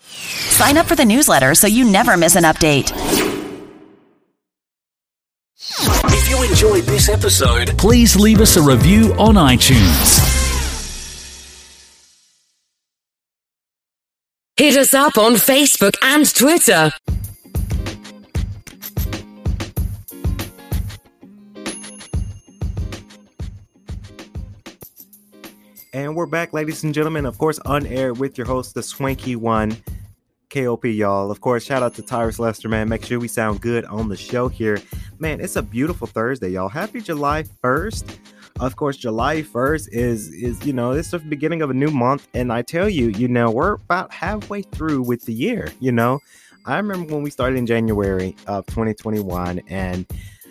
Sign 0.01 0.77
up 0.77 0.87
for 0.87 0.95
the 0.95 1.05
newsletter 1.05 1.55
so 1.55 1.67
you 1.67 1.85
never 1.85 2.17
miss 2.17 2.37
an 2.37 2.45
update 2.45 3.14
this 6.95 7.09
episode, 7.09 7.77
please 7.77 8.15
leave 8.15 8.41
us 8.41 8.57
a 8.57 8.63
review 8.63 9.13
on 9.15 9.35
iTunes. 9.35 10.21
Hit 14.57 14.77
us 14.77 14.95
up 14.95 15.19
on 15.19 15.33
Facebook 15.33 15.97
and 16.03 16.33
Twitter. 16.33 16.93
And 25.93 26.15
we're 26.15 26.27
back, 26.27 26.53
ladies 26.53 26.85
and 26.85 26.95
gentlemen, 26.95 27.27
of 27.27 27.39
course, 27.39 27.59
on 27.59 27.89
air 27.89 28.15
with 28.15 28.39
your 28.39 28.47
host, 28.47 28.77
the 28.77 28.85
Swanky 28.85 29.35
One. 29.35 29.77
KLP, 30.55 30.97
y'all. 30.97 31.33
Of 31.33 31.41
course, 31.41 31.65
shout 31.65 31.83
out 31.83 31.95
to 31.97 32.03
Tyrus 32.03 32.39
Lester, 32.39 32.69
man. 32.69 32.89
Make 32.89 33.05
sure 33.05 33.19
we 33.19 33.27
sound 33.27 33.61
good 33.61 33.85
on 33.87 34.09
the 34.09 34.17
show 34.17 34.47
here. 34.47 34.81
Man, 35.25 35.41
it's 35.41 35.57
a 35.57 35.63
beautiful 35.63 36.07
Thursday, 36.07 36.51
y'all. 36.51 36.69
Happy 36.69 37.01
July 37.01 37.45
1st. 37.63 38.19
Of 38.61 38.77
course, 38.77 38.99
July 38.99 39.41
1st 39.41 39.89
is 39.91 40.29
is 40.29 40.67
you 40.67 40.75
know, 40.75 40.93
it's 40.93 41.13
the 41.13 41.19
beginning 41.19 41.63
of 41.63 41.71
a 41.71 41.73
new 41.73 41.91
month 41.91 42.29
and 42.35 42.53
I 42.53 42.61
tell 42.61 42.91
you, 42.91 43.09
you 43.09 43.27
know, 43.27 43.51
we're 43.51 43.73
about 43.73 44.13
halfway 44.13 44.61
through 44.61 45.01
with 45.01 45.25
the 45.25 45.33
year, 45.33 45.73
you 45.81 45.93
know. 45.93 46.21
I 46.67 46.77
remember 46.77 47.15
when 47.15 47.23
we 47.23 47.31
started 47.31 47.57
in 47.57 47.65
January 47.65 48.37
of 48.47 48.67
2021 48.67 49.63
and 49.67 50.05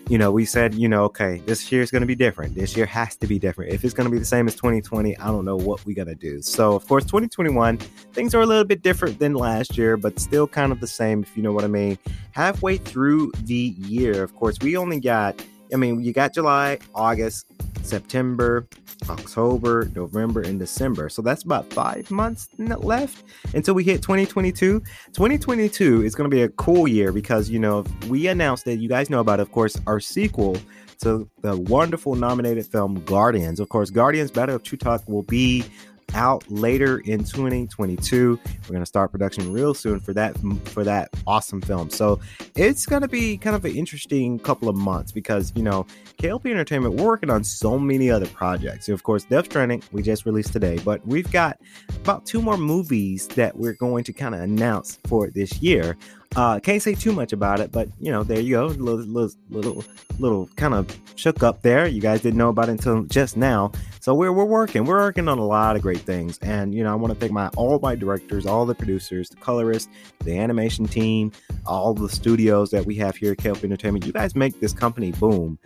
you 0.09 0.17
know, 0.17 0.31
we 0.31 0.45
said, 0.45 0.73
you 0.75 0.89
know, 0.89 1.05
okay, 1.05 1.41
this 1.45 1.71
year 1.71 1.81
is 1.81 1.89
going 1.89 2.01
to 2.01 2.07
be 2.07 2.15
different. 2.15 2.55
This 2.55 2.75
year 2.75 2.85
has 2.85 3.15
to 3.17 3.27
be 3.27 3.39
different. 3.39 3.73
If 3.73 3.85
it's 3.85 3.93
going 3.93 4.05
to 4.05 4.11
be 4.11 4.19
the 4.19 4.25
same 4.25 4.47
as 4.47 4.55
2020, 4.55 5.17
I 5.17 5.27
don't 5.27 5.45
know 5.45 5.55
what 5.55 5.85
we're 5.85 5.95
going 5.95 6.09
to 6.09 6.15
do. 6.15 6.41
So, 6.41 6.75
of 6.75 6.85
course, 6.87 7.05
2021, 7.05 7.77
things 7.77 8.35
are 8.35 8.41
a 8.41 8.45
little 8.45 8.65
bit 8.65 8.81
different 8.81 9.19
than 9.19 9.33
last 9.33 9.77
year, 9.77 9.95
but 9.95 10.19
still 10.19 10.47
kind 10.47 10.71
of 10.71 10.81
the 10.81 10.87
same, 10.87 11.23
if 11.23 11.35
you 11.37 11.43
know 11.43 11.53
what 11.53 11.63
I 11.63 11.67
mean. 11.67 11.97
Halfway 12.31 12.77
through 12.77 13.31
the 13.43 13.75
year, 13.77 14.23
of 14.23 14.35
course, 14.35 14.57
we 14.61 14.75
only 14.75 14.99
got, 14.99 15.41
I 15.73 15.77
mean, 15.77 16.03
you 16.03 16.11
got 16.11 16.33
July, 16.33 16.79
August, 16.93 17.47
September, 17.81 18.67
October, 19.09 19.89
November, 19.95 20.41
and 20.41 20.59
December. 20.59 21.09
So 21.09 21.21
that's 21.21 21.43
about 21.43 21.71
five 21.73 22.09
months 22.11 22.49
left 22.57 23.23
until 23.53 23.73
we 23.73 23.83
hit 23.83 24.01
2022. 24.01 24.79
2022 25.13 26.03
is 26.03 26.15
going 26.15 26.29
to 26.29 26.35
be 26.35 26.43
a 26.43 26.49
cool 26.49 26.87
year 26.87 27.11
because, 27.11 27.49
you 27.49 27.59
know, 27.59 27.83
we 28.07 28.27
announced 28.27 28.65
that 28.65 28.77
you 28.77 28.89
guys 28.89 29.09
know 29.09 29.19
about, 29.19 29.39
of 29.39 29.51
course, 29.51 29.79
our 29.87 29.99
sequel 29.99 30.57
to 30.99 31.29
the 31.41 31.57
wonderful 31.57 32.15
nominated 32.15 32.65
film 32.65 33.03
Guardians. 33.05 33.59
Of 33.59 33.69
course, 33.69 33.89
Guardians 33.89 34.31
Battle 34.31 34.55
of 34.55 34.63
True 34.63 34.77
Talk 34.77 35.07
will 35.07 35.23
be 35.23 35.65
out 36.13 36.43
later 36.49 36.99
in 36.99 37.19
2022. 37.19 38.39
We're 38.45 38.67
going 38.67 38.79
to 38.79 38.85
start 38.85 39.11
production 39.11 39.51
real 39.51 39.73
soon 39.73 39.99
for 39.99 40.13
that 40.13 40.37
for 40.65 40.83
that 40.83 41.09
awesome 41.27 41.61
film. 41.61 41.89
So 41.89 42.19
it's 42.55 42.85
going 42.85 43.01
to 43.01 43.07
be 43.07 43.37
kind 43.37 43.55
of 43.55 43.65
an 43.65 43.75
interesting 43.75 44.39
couple 44.39 44.69
of 44.69 44.75
months 44.75 45.11
because 45.11 45.51
you 45.55 45.63
know 45.63 45.85
KLP 46.17 46.51
Entertainment 46.51 46.95
we're 46.95 47.05
working 47.05 47.29
on 47.29 47.43
so 47.43 47.77
many 47.77 48.09
other 48.09 48.27
projects. 48.27 48.89
of 48.89 49.03
course, 49.03 49.23
Death 49.25 49.45
Stranding 49.45 49.83
we 49.91 50.01
just 50.01 50.25
released 50.25 50.53
today, 50.53 50.79
but 50.83 51.05
we've 51.05 51.31
got 51.31 51.59
about 51.95 52.25
two 52.25 52.41
more 52.41 52.57
movies 52.57 53.27
that 53.29 53.55
we're 53.55 53.73
going 53.73 54.03
to 54.03 54.13
kind 54.13 54.35
of 54.35 54.41
announce 54.41 54.99
for 55.05 55.29
this 55.29 55.61
year. 55.61 55.97
Uh, 56.35 56.59
can't 56.59 56.81
say 56.81 56.95
too 56.95 57.11
much 57.11 57.31
about 57.31 57.59
it, 57.59 57.71
but 57.71 57.87
you 57.99 58.11
know, 58.11 58.23
there 58.23 58.39
you 58.39 58.55
go, 58.55 58.65
little, 58.65 58.97
little, 59.05 59.31
little, 59.49 59.85
little 60.17 60.47
kind 60.55 60.73
of 60.73 60.99
shook 61.15 61.43
up 61.43 61.61
there. 61.61 61.85
You 61.85 62.01
guys 62.01 62.21
didn't 62.21 62.37
know 62.37 62.49
about 62.49 62.69
it 62.69 62.71
until 62.71 63.03
just 63.03 63.37
now. 63.37 63.71
So 63.99 64.15
we're 64.15 64.33
we're 64.33 64.45
working, 64.45 64.85
we're 64.85 64.97
working 64.97 65.27
on 65.27 65.37
a 65.37 65.45
lot 65.45 65.75
of 65.75 65.83
great 65.83 65.99
things, 65.99 66.39
and 66.39 66.73
you 66.73 66.83
know, 66.83 66.91
I 66.91 66.95
want 66.95 67.13
to 67.13 67.19
thank 67.19 67.31
my 67.31 67.49
all 67.49 67.77
my 67.79 67.93
directors, 67.93 68.47
all 68.47 68.65
the 68.65 68.73
producers, 68.73 69.29
the 69.29 69.35
colorists, 69.35 69.89
the 70.23 70.37
animation 70.37 70.87
team, 70.87 71.31
all 71.67 71.93
the 71.93 72.09
studios 72.09 72.71
that 72.71 72.85
we 72.85 72.95
have 72.95 73.15
here 73.15 73.33
at 73.33 73.37
KLP 73.37 73.63
Entertainment. 73.63 74.05
You 74.05 74.11
guys 74.11 74.35
make 74.35 74.59
this 74.59 74.73
company 74.73 75.11
boom. 75.11 75.59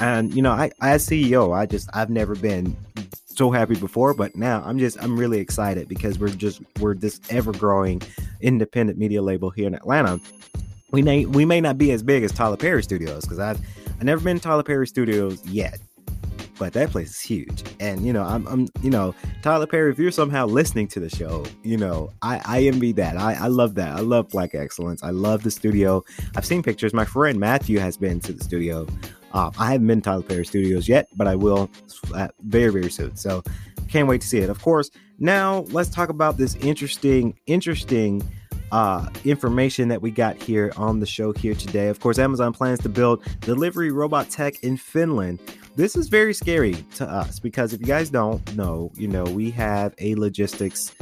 And 0.00 0.32
you 0.32 0.40
know, 0.40 0.52
I 0.52 0.70
as 0.80 1.04
CEO, 1.04 1.52
I 1.54 1.66
just 1.66 1.90
I've 1.94 2.10
never 2.10 2.36
been 2.36 2.76
so 3.36 3.50
happy 3.50 3.74
before, 3.74 4.14
but 4.14 4.36
now 4.36 4.62
I'm 4.64 4.78
just 4.78 5.02
I'm 5.02 5.18
really 5.18 5.38
excited 5.38 5.88
because 5.88 6.18
we're 6.18 6.28
just 6.28 6.62
we're 6.80 6.94
this 6.94 7.20
ever 7.30 7.52
growing 7.52 8.02
independent 8.40 8.98
media 8.98 9.22
label 9.22 9.50
here 9.50 9.66
in 9.66 9.74
Atlanta. 9.74 10.20
We 10.90 11.02
may 11.02 11.26
we 11.26 11.44
may 11.44 11.60
not 11.60 11.78
be 11.78 11.92
as 11.92 12.02
big 12.02 12.22
as 12.22 12.32
Tyler 12.32 12.56
Perry 12.56 12.82
Studios 12.82 13.22
because 13.22 13.38
I've 13.38 13.60
I've 13.98 14.04
never 14.04 14.22
been 14.22 14.36
to 14.36 14.42
Tyler 14.42 14.62
Perry 14.62 14.86
Studios 14.86 15.44
yet, 15.46 15.78
but 16.58 16.72
that 16.74 16.90
place 16.90 17.10
is 17.10 17.20
huge. 17.20 17.62
And 17.80 18.06
you 18.06 18.12
know 18.12 18.22
I'm 18.22 18.46
I'm 18.46 18.68
you 18.82 18.90
know 18.90 19.14
Tyler 19.42 19.66
Perry, 19.66 19.90
if 19.90 19.98
you're 19.98 20.10
somehow 20.10 20.46
listening 20.46 20.88
to 20.88 21.00
the 21.00 21.08
show, 21.08 21.44
you 21.62 21.76
know 21.76 22.12
I 22.20 22.40
I 22.44 22.62
envy 22.64 22.92
that. 22.92 23.16
I 23.16 23.34
I 23.34 23.46
love 23.46 23.74
that. 23.76 23.96
I 23.96 24.00
love 24.00 24.28
Black 24.28 24.54
Excellence. 24.54 25.02
I 25.02 25.10
love 25.10 25.42
the 25.42 25.50
studio. 25.50 26.04
I've 26.36 26.44
seen 26.44 26.62
pictures. 26.62 26.92
My 26.92 27.04
friend 27.04 27.40
Matthew 27.40 27.78
has 27.78 27.96
been 27.96 28.20
to 28.20 28.32
the 28.32 28.44
studio. 28.44 28.86
Uh, 29.32 29.50
I 29.58 29.72
haven't 29.72 29.86
been 29.86 30.00
to 30.00 30.04
Tyler 30.04 30.22
Perry 30.22 30.44
Studios 30.44 30.88
yet, 30.88 31.08
but 31.16 31.26
I 31.26 31.36
will 31.36 31.70
very, 32.40 32.70
very 32.70 32.90
soon. 32.90 33.16
So 33.16 33.42
can't 33.88 34.08
wait 34.08 34.20
to 34.22 34.26
see 34.26 34.38
it. 34.38 34.50
Of 34.50 34.60
course, 34.62 34.90
now 35.18 35.60
let's 35.70 35.90
talk 35.90 36.08
about 36.08 36.36
this 36.36 36.54
interesting, 36.56 37.38
interesting 37.46 38.22
uh, 38.72 39.06
information 39.24 39.88
that 39.88 40.00
we 40.00 40.10
got 40.10 40.36
here 40.36 40.72
on 40.76 40.98
the 40.98 41.06
show 41.06 41.32
here 41.32 41.54
today. 41.54 41.88
Of 41.88 42.00
course, 42.00 42.18
Amazon 42.18 42.54
plans 42.54 42.80
to 42.80 42.88
build 42.88 43.22
delivery 43.40 43.90
robot 43.90 44.30
tech 44.30 44.62
in 44.62 44.78
Finland. 44.78 45.40
This 45.76 45.94
is 45.94 46.08
very 46.08 46.32
scary 46.32 46.74
to 46.94 47.06
us 47.06 47.38
because 47.38 47.74
if 47.74 47.80
you 47.80 47.86
guys 47.86 48.08
don't 48.08 48.56
know, 48.56 48.90
you 48.94 49.08
know, 49.08 49.24
we 49.24 49.50
have 49.50 49.94
a 49.98 50.14
logistics 50.14 50.94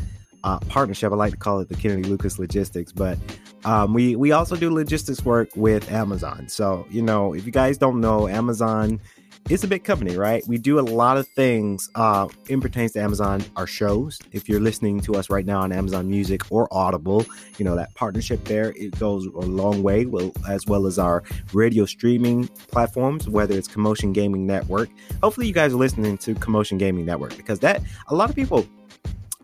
uh, 0.42 0.58
partnership. 0.60 1.12
I 1.12 1.16
like 1.16 1.32
to 1.32 1.38
call 1.38 1.60
it 1.60 1.68
the 1.68 1.76
Kennedy 1.76 2.04
Lucas 2.04 2.38
Logistics, 2.38 2.92
but 2.92 3.18
um, 3.64 3.92
we 3.94 4.16
we 4.16 4.32
also 4.32 4.56
do 4.56 4.72
logistics 4.72 5.24
work 5.24 5.50
with 5.54 5.90
Amazon. 5.90 6.48
So 6.48 6.86
you 6.90 7.02
know, 7.02 7.34
if 7.34 7.44
you 7.46 7.52
guys 7.52 7.78
don't 7.78 8.00
know, 8.00 8.28
Amazon 8.28 9.00
is 9.48 9.64
a 9.64 9.68
big 9.68 9.84
company, 9.84 10.16
right? 10.16 10.46
We 10.46 10.58
do 10.58 10.78
a 10.78 10.82
lot 10.82 11.16
of 11.16 11.26
things 11.28 11.90
uh, 11.94 12.28
in 12.48 12.60
pertains 12.60 12.92
to 12.92 13.00
Amazon. 13.00 13.42
Our 13.56 13.66
shows, 13.66 14.20
if 14.32 14.48
you're 14.48 14.60
listening 14.60 15.00
to 15.00 15.14
us 15.14 15.30
right 15.30 15.44
now 15.44 15.60
on 15.60 15.72
Amazon 15.72 16.08
Music 16.08 16.42
or 16.50 16.68
Audible, 16.72 17.24
you 17.58 17.64
know 17.64 17.74
that 17.76 17.94
partnership 17.94 18.44
there 18.44 18.72
it 18.76 18.98
goes 18.98 19.26
a 19.26 19.30
long 19.30 19.82
way. 19.82 20.06
Well, 20.06 20.32
as 20.48 20.66
well 20.66 20.86
as 20.86 20.98
our 20.98 21.22
radio 21.52 21.84
streaming 21.84 22.48
platforms, 22.68 23.28
whether 23.28 23.56
it's 23.56 23.68
Commotion 23.68 24.12
Gaming 24.12 24.46
Network. 24.46 24.88
Hopefully, 25.22 25.46
you 25.46 25.54
guys 25.54 25.72
are 25.72 25.78
listening 25.78 26.16
to 26.18 26.34
Commotion 26.36 26.78
Gaming 26.78 27.04
Network 27.04 27.36
because 27.36 27.60
that 27.60 27.82
a 28.08 28.14
lot 28.14 28.30
of 28.30 28.36
people 28.36 28.66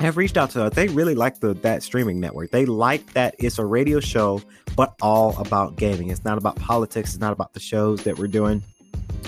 have 0.01 0.17
reached 0.17 0.37
out 0.37 0.51
to 0.51 0.65
us. 0.65 0.75
They 0.75 0.89
really 0.89 1.15
like 1.15 1.41
the 1.41 1.55
that 1.55 1.83
streaming 1.83 2.21
network. 2.21 2.51
They 2.51 2.67
like 2.67 3.13
that 3.15 3.35
it's 3.39 3.59
a 3.59 3.65
radio 3.65 4.01
show, 4.01 4.43
but 4.77 4.95
all 5.01 5.37
about 5.39 5.77
gaming. 5.77 6.11
It's 6.11 6.25
not 6.25 6.39
about 6.39 6.57
politics. 6.57 7.15
It's 7.15 7.21
not 7.21 7.33
about 7.33 7.55
the 7.55 7.61
shows 7.61 8.05
that 8.05 8.19
we're 8.19 8.27
doing. 8.27 8.63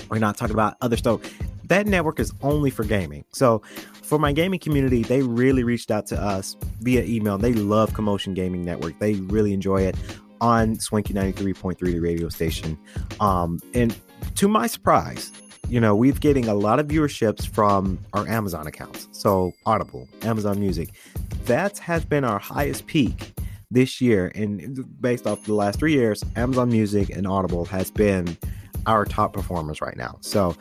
We're 0.09 0.19
not 0.19 0.37
talking 0.37 0.53
about 0.53 0.77
other 0.81 0.97
stuff. 0.97 1.21
That 1.65 1.85
network 1.85 2.19
is 2.19 2.33
only 2.41 2.71
for 2.71 2.83
gaming. 2.83 3.25
So 3.31 3.61
for 4.01 4.17
my 4.17 4.31
gaming 4.31 4.59
community, 4.59 5.03
they 5.03 5.21
really 5.21 5.63
reached 5.63 5.91
out 5.91 6.07
to 6.07 6.19
us 6.19 6.55
via 6.81 7.03
email. 7.03 7.37
They 7.37 7.53
love 7.53 7.93
Commotion 7.93 8.33
Gaming 8.33 8.65
Network. 8.65 8.97
They 8.99 9.15
really 9.15 9.53
enjoy 9.53 9.83
it 9.83 9.95
on 10.41 10.79
Swanky 10.79 11.13
93.3, 11.13 11.77
the 11.79 11.99
radio 11.99 12.29
station. 12.29 12.77
Um, 13.19 13.59
and 13.75 13.95
to 14.35 14.47
my 14.47 14.65
surprise, 14.65 15.31
you 15.69 15.79
know, 15.79 15.95
we've 15.95 16.19
getting 16.19 16.47
a 16.47 16.53
lot 16.53 16.79
of 16.79 16.87
viewerships 16.87 17.47
from 17.47 17.99
our 18.13 18.27
Amazon 18.27 18.65
accounts. 18.65 19.07
So 19.11 19.53
Audible, 19.67 20.07
Amazon 20.23 20.59
Music, 20.59 20.89
that 21.45 21.77
has 21.77 22.03
been 22.03 22.23
our 22.23 22.39
highest 22.39 22.87
peak 22.87 23.33
this 23.69 24.01
year. 24.01 24.31
And 24.33 24.83
based 24.99 25.27
off 25.27 25.43
the 25.43 25.53
last 25.53 25.77
three 25.77 25.93
years, 25.93 26.23
Amazon 26.35 26.69
Music 26.69 27.09
and 27.11 27.27
Audible 27.27 27.65
has 27.65 27.91
been 27.91 28.35
our 28.87 29.05
top 29.05 29.31
performers 29.31 29.79
right 29.79 29.95
now. 29.95 30.17
So 30.21 30.55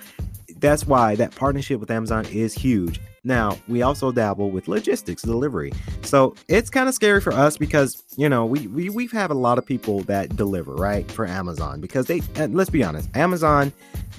that's 0.59 0.87
why 0.87 1.14
that 1.14 1.35
partnership 1.35 1.81
with 1.81 1.90
Amazon 1.90 2.27
is 2.27 2.53
huge. 2.53 3.01
Now, 3.28 3.58
we 3.68 3.82
also 3.82 4.10
dabble 4.10 4.50
with 4.50 4.68
logistics 4.68 5.20
delivery. 5.20 5.70
So 6.02 6.34
it's 6.48 6.70
kind 6.70 6.88
of 6.88 6.94
scary 6.94 7.20
for 7.20 7.34
us 7.34 7.58
because, 7.58 8.02
you 8.16 8.26
know, 8.26 8.46
we, 8.46 8.66
we, 8.68 8.88
we 8.88 9.06
have 9.08 9.30
a 9.30 9.34
lot 9.34 9.58
of 9.58 9.66
people 9.66 10.00
that 10.04 10.34
deliver, 10.34 10.74
right, 10.74 11.08
for 11.10 11.26
Amazon 11.26 11.82
because 11.82 12.06
they, 12.06 12.22
let's 12.48 12.70
be 12.70 12.82
honest, 12.82 13.14
Amazon, 13.14 13.70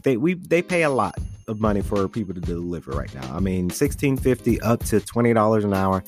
they, 0.03 0.15
we, 0.15 0.35
they 0.35 0.61
pay 0.61 0.83
a 0.83 0.91
lot 0.91 1.15
of 1.47 1.59
money 1.59 1.81
for 1.81 2.07
people 2.07 2.35
to 2.35 2.39
deliver 2.39 2.91
right 2.91 3.11
now. 3.15 3.35
I 3.35 3.39
mean, 3.39 3.63
1650 3.63 4.61
up 4.61 4.83
to 4.85 4.99
$20 4.99 5.63
an 5.63 5.73
hour. 5.73 6.03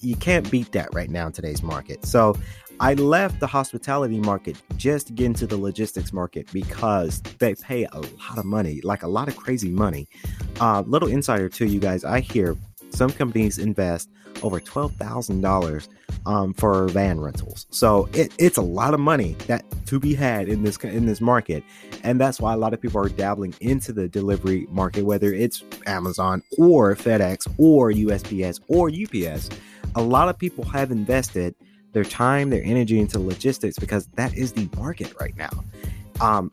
You 0.00 0.16
can't 0.16 0.48
beat 0.50 0.72
that 0.72 0.92
right 0.92 1.08
now 1.08 1.28
in 1.28 1.32
today's 1.32 1.62
market. 1.62 2.04
So 2.04 2.36
I 2.80 2.94
left 2.94 3.40
the 3.40 3.46
hospitality 3.46 4.18
market 4.18 4.56
just 4.76 5.06
to 5.08 5.12
get 5.12 5.26
into 5.26 5.46
the 5.46 5.56
logistics 5.56 6.12
market 6.12 6.50
because 6.52 7.22
they 7.38 7.54
pay 7.54 7.84
a 7.84 8.00
lot 8.00 8.38
of 8.38 8.44
money, 8.44 8.80
like 8.82 9.02
a 9.02 9.08
lot 9.08 9.28
of 9.28 9.36
crazy 9.36 9.70
money. 9.70 10.08
Uh, 10.60 10.82
little 10.86 11.08
insider 11.08 11.48
to 11.48 11.66
you 11.66 11.80
guys, 11.80 12.04
I 12.04 12.20
hear 12.20 12.56
some 12.90 13.10
companies 13.10 13.58
invest 13.58 14.10
over 14.42 14.60
twelve 14.60 14.92
thousand 14.94 15.36
um, 15.36 15.40
dollars 15.42 15.88
for 16.56 16.88
van 16.88 17.20
rentals. 17.20 17.66
So 17.70 18.08
it, 18.12 18.32
it's 18.38 18.56
a 18.56 18.62
lot 18.62 18.94
of 18.94 19.00
money 19.00 19.34
that 19.46 19.64
to 19.86 20.00
be 20.00 20.14
had 20.14 20.48
in 20.48 20.62
this 20.62 20.76
in 20.78 21.06
this 21.06 21.20
market, 21.20 21.62
and 22.02 22.20
that's 22.20 22.40
why 22.40 22.52
a 22.52 22.56
lot 22.56 22.74
of 22.74 22.80
people 22.80 23.00
are 23.00 23.08
dabbling 23.08 23.54
into 23.60 23.92
the 23.92 24.08
delivery 24.08 24.66
market, 24.70 25.04
whether 25.04 25.32
it's 25.32 25.64
Amazon 25.86 26.42
or 26.58 26.94
FedEx 26.94 27.48
or 27.58 27.92
USPS 27.92 28.60
or 28.68 28.90
UPS. 28.90 29.48
A 29.94 30.02
lot 30.02 30.28
of 30.28 30.38
people 30.38 30.64
have 30.64 30.90
invested 30.90 31.54
their 31.92 32.04
time, 32.04 32.50
their 32.50 32.62
energy 32.64 32.98
into 32.98 33.18
logistics 33.18 33.78
because 33.78 34.06
that 34.14 34.34
is 34.34 34.52
the 34.52 34.68
market 34.76 35.12
right 35.20 35.36
now. 35.36 35.50
Um, 36.20 36.52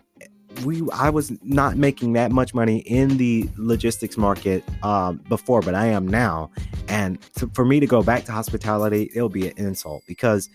we 0.66 0.82
I 0.94 1.10
was 1.10 1.32
not 1.44 1.78
making 1.78 2.14
that 2.14 2.32
much 2.32 2.54
money 2.54 2.80
in 2.80 3.18
the 3.18 3.50
logistics 3.58 4.18
market 4.18 4.64
um, 4.84 5.18
before, 5.30 5.62
but 5.62 5.76
I 5.76 5.88
am 5.88 6.08
now. 6.08 6.52
And 6.88 7.22
to, 7.36 7.48
for 7.54 7.66
me 7.66 7.80
to 7.80 7.88
go 7.88 8.02
back 8.02 8.26
to 8.26 8.32
hospitality, 8.32 9.10
it'll 9.16 9.30
be 9.30 9.50
an 9.50 9.58
insult 9.58 10.04
because 10.08 10.50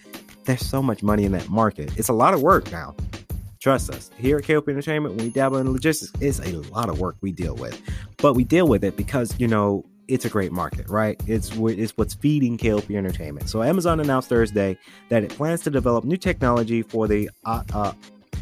there's 0.44 0.64
so 0.64 0.82
much 0.82 1.02
money 1.02 1.24
in 1.24 1.32
that 1.32 1.48
market. 1.48 1.96
It's 1.96 2.08
a 2.08 2.12
lot 2.12 2.34
of 2.34 2.42
work 2.42 2.70
now. 2.70 2.94
Trust 3.60 3.88
us. 3.90 4.10
Here 4.18 4.36
at 4.36 4.44
KLP 4.44 4.68
Entertainment, 4.68 5.16
when 5.16 5.26
we 5.26 5.30
dabble 5.30 5.56
in 5.56 5.72
logistics, 5.72 6.12
it's 6.20 6.38
a 6.40 6.52
lot 6.70 6.90
of 6.90 7.00
work 7.00 7.16
we 7.22 7.32
deal 7.32 7.54
with. 7.54 7.80
But 8.18 8.34
we 8.34 8.44
deal 8.44 8.68
with 8.68 8.84
it 8.84 8.94
because, 8.94 9.34
you 9.40 9.48
know, 9.48 9.86
it's 10.08 10.24
a 10.24 10.28
great 10.28 10.52
market, 10.52 10.88
right? 10.88 11.20
It's 11.26 11.50
it's 11.56 11.92
what's 11.96 12.14
feeding 12.14 12.58
KLP 12.58 12.94
Entertainment. 12.96 13.48
So 13.48 13.62
Amazon 13.62 14.00
announced 14.00 14.28
Thursday 14.28 14.78
that 15.08 15.24
it 15.24 15.30
plans 15.30 15.62
to 15.62 15.70
develop 15.70 16.04
new 16.04 16.16
technology 16.16 16.82
for 16.82 17.08
the 17.08 17.30
uh, 17.44 17.62
uh, 17.72 17.92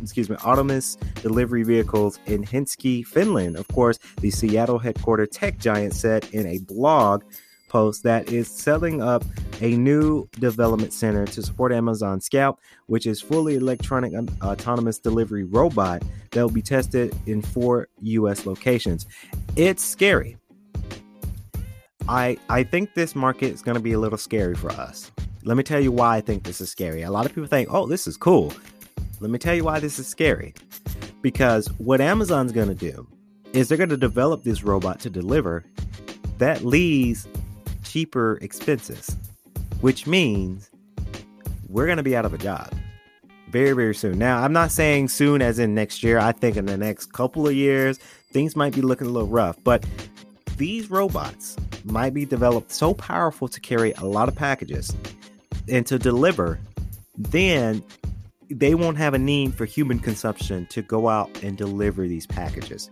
excuse 0.01 0.29
me, 0.29 0.37
autonomous 0.37 0.96
delivery 1.22 1.62
vehicles 1.62 2.18
in 2.27 2.44
Helsinki, 2.44 3.07
Finland. 3.07 3.57
Of 3.57 3.68
course, 3.68 3.98
the 4.20 4.31
Seattle 4.31 4.81
headquartered 4.81 5.31
tech 5.31 5.59
giant 5.59 5.94
said 5.94 6.29
in 6.33 6.46
a 6.46 6.59
blog 6.59 7.22
post 7.68 8.03
that 8.03 8.31
is 8.31 8.48
setting 8.48 9.01
up 9.01 9.25
a 9.62 9.77
new 9.77 10.29
development 10.38 10.92
center 10.92 11.25
to 11.25 11.42
support 11.42 11.72
Amazon 11.72 12.20
Scout, 12.20 12.59
which 12.87 13.07
is 13.07 13.20
fully 13.20 13.55
electronic 13.55 14.12
autonomous 14.42 14.98
delivery 14.98 15.44
robot 15.44 16.03
that 16.33 16.42
will 16.42 16.51
be 16.51 16.62
tested 16.62 17.14
in 17.27 17.40
four 17.40 17.88
U.S. 18.01 18.44
locations. 18.44 19.07
It's 19.57 19.83
scary 19.83 20.37
I 22.08 22.36
I 22.48 22.62
think 22.62 22.94
this 22.94 23.14
market 23.14 23.52
is 23.52 23.62
going 23.62 23.76
to 23.76 23.82
be 23.82 23.92
a 23.92 23.98
little 23.98 24.18
scary 24.18 24.54
for 24.54 24.70
us. 24.72 25.10
Let 25.44 25.56
me 25.56 25.62
tell 25.62 25.80
you 25.80 25.92
why 25.92 26.16
I 26.16 26.20
think 26.20 26.44
this 26.44 26.60
is 26.60 26.70
scary. 26.70 27.02
A 27.02 27.10
lot 27.10 27.26
of 27.26 27.34
people 27.34 27.48
think, 27.48 27.68
"Oh, 27.72 27.86
this 27.86 28.06
is 28.06 28.16
cool." 28.16 28.52
Let 29.20 29.30
me 29.30 29.38
tell 29.38 29.54
you 29.54 29.64
why 29.64 29.78
this 29.78 29.98
is 30.00 30.08
scary. 30.08 30.52
Because 31.20 31.68
what 31.78 32.00
Amazon's 32.00 32.50
going 32.50 32.68
to 32.68 32.74
do 32.74 33.06
is 33.52 33.68
they're 33.68 33.78
going 33.78 33.90
to 33.90 33.96
develop 33.96 34.42
this 34.42 34.64
robot 34.64 34.98
to 35.00 35.10
deliver 35.10 35.64
that 36.38 36.64
leaves 36.64 37.28
cheaper 37.84 38.38
expenses, 38.42 39.16
which 39.80 40.08
means 40.08 40.70
we're 41.68 41.86
going 41.86 41.98
to 41.98 42.02
be 42.02 42.16
out 42.16 42.24
of 42.24 42.34
a 42.34 42.38
job 42.38 42.74
very, 43.50 43.72
very 43.72 43.94
soon. 43.94 44.18
Now, 44.18 44.42
I'm 44.42 44.52
not 44.52 44.72
saying 44.72 45.08
soon 45.08 45.40
as 45.42 45.58
in 45.58 45.74
next 45.74 46.02
year. 46.02 46.18
I 46.18 46.32
think 46.32 46.56
in 46.56 46.66
the 46.66 46.76
next 46.76 47.12
couple 47.12 47.46
of 47.46 47.54
years, 47.54 47.98
things 48.32 48.56
might 48.56 48.74
be 48.74 48.80
looking 48.80 49.06
a 49.06 49.10
little 49.10 49.28
rough. 49.28 49.56
But 49.62 49.86
these 50.56 50.90
robots 50.90 51.56
might 51.85 52.14
be 52.14 52.25
developed 52.25 52.73
so 52.73 52.95
powerful 52.95 53.49
to 53.49 53.61
carry 53.61 53.92
a 53.92 54.05
lot 54.05 54.29
of 54.29 54.35
packages 54.35 54.95
and 55.68 55.87
to 55.87 55.99
deliver, 55.99 56.59
then 57.16 57.83
they 58.51 58.75
won't 58.75 58.99
have 58.99 59.14
a 59.14 59.18
need 59.18 59.55
for 59.55 59.64
human 59.64 59.99
consumption 59.99 60.66
to 60.66 60.83
go 60.83 61.09
out 61.09 61.31
and 61.42 61.57
deliver 61.57 62.07
these 62.07 62.27
packages. 62.27 62.90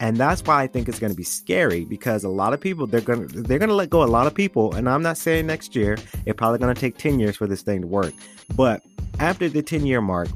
And 0.00 0.16
that's 0.16 0.42
why 0.44 0.62
I 0.62 0.66
think 0.68 0.88
it's 0.88 1.00
going 1.00 1.12
to 1.12 1.16
be 1.16 1.24
scary 1.24 1.84
because 1.84 2.22
a 2.22 2.28
lot 2.28 2.52
of 2.52 2.60
people 2.60 2.86
they're 2.86 3.00
going 3.00 3.26
to 3.28 3.42
they're 3.42 3.58
going 3.58 3.68
to 3.68 3.74
let 3.74 3.90
go 3.90 4.04
a 4.04 4.06
lot 4.06 4.28
of 4.28 4.34
people 4.34 4.72
and 4.74 4.88
I'm 4.88 5.02
not 5.02 5.18
saying 5.18 5.46
next 5.46 5.74
year, 5.74 5.96
it's 6.24 6.36
probably 6.36 6.58
going 6.58 6.72
to 6.72 6.80
take 6.80 6.98
10 6.98 7.18
years 7.18 7.36
for 7.36 7.46
this 7.46 7.62
thing 7.62 7.80
to 7.80 7.86
work. 7.86 8.14
But 8.54 8.82
after 9.18 9.48
the 9.48 9.62
10 9.62 9.86
year 9.86 10.00
mark, 10.00 10.28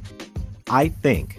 I 0.69 0.89
think 0.89 1.39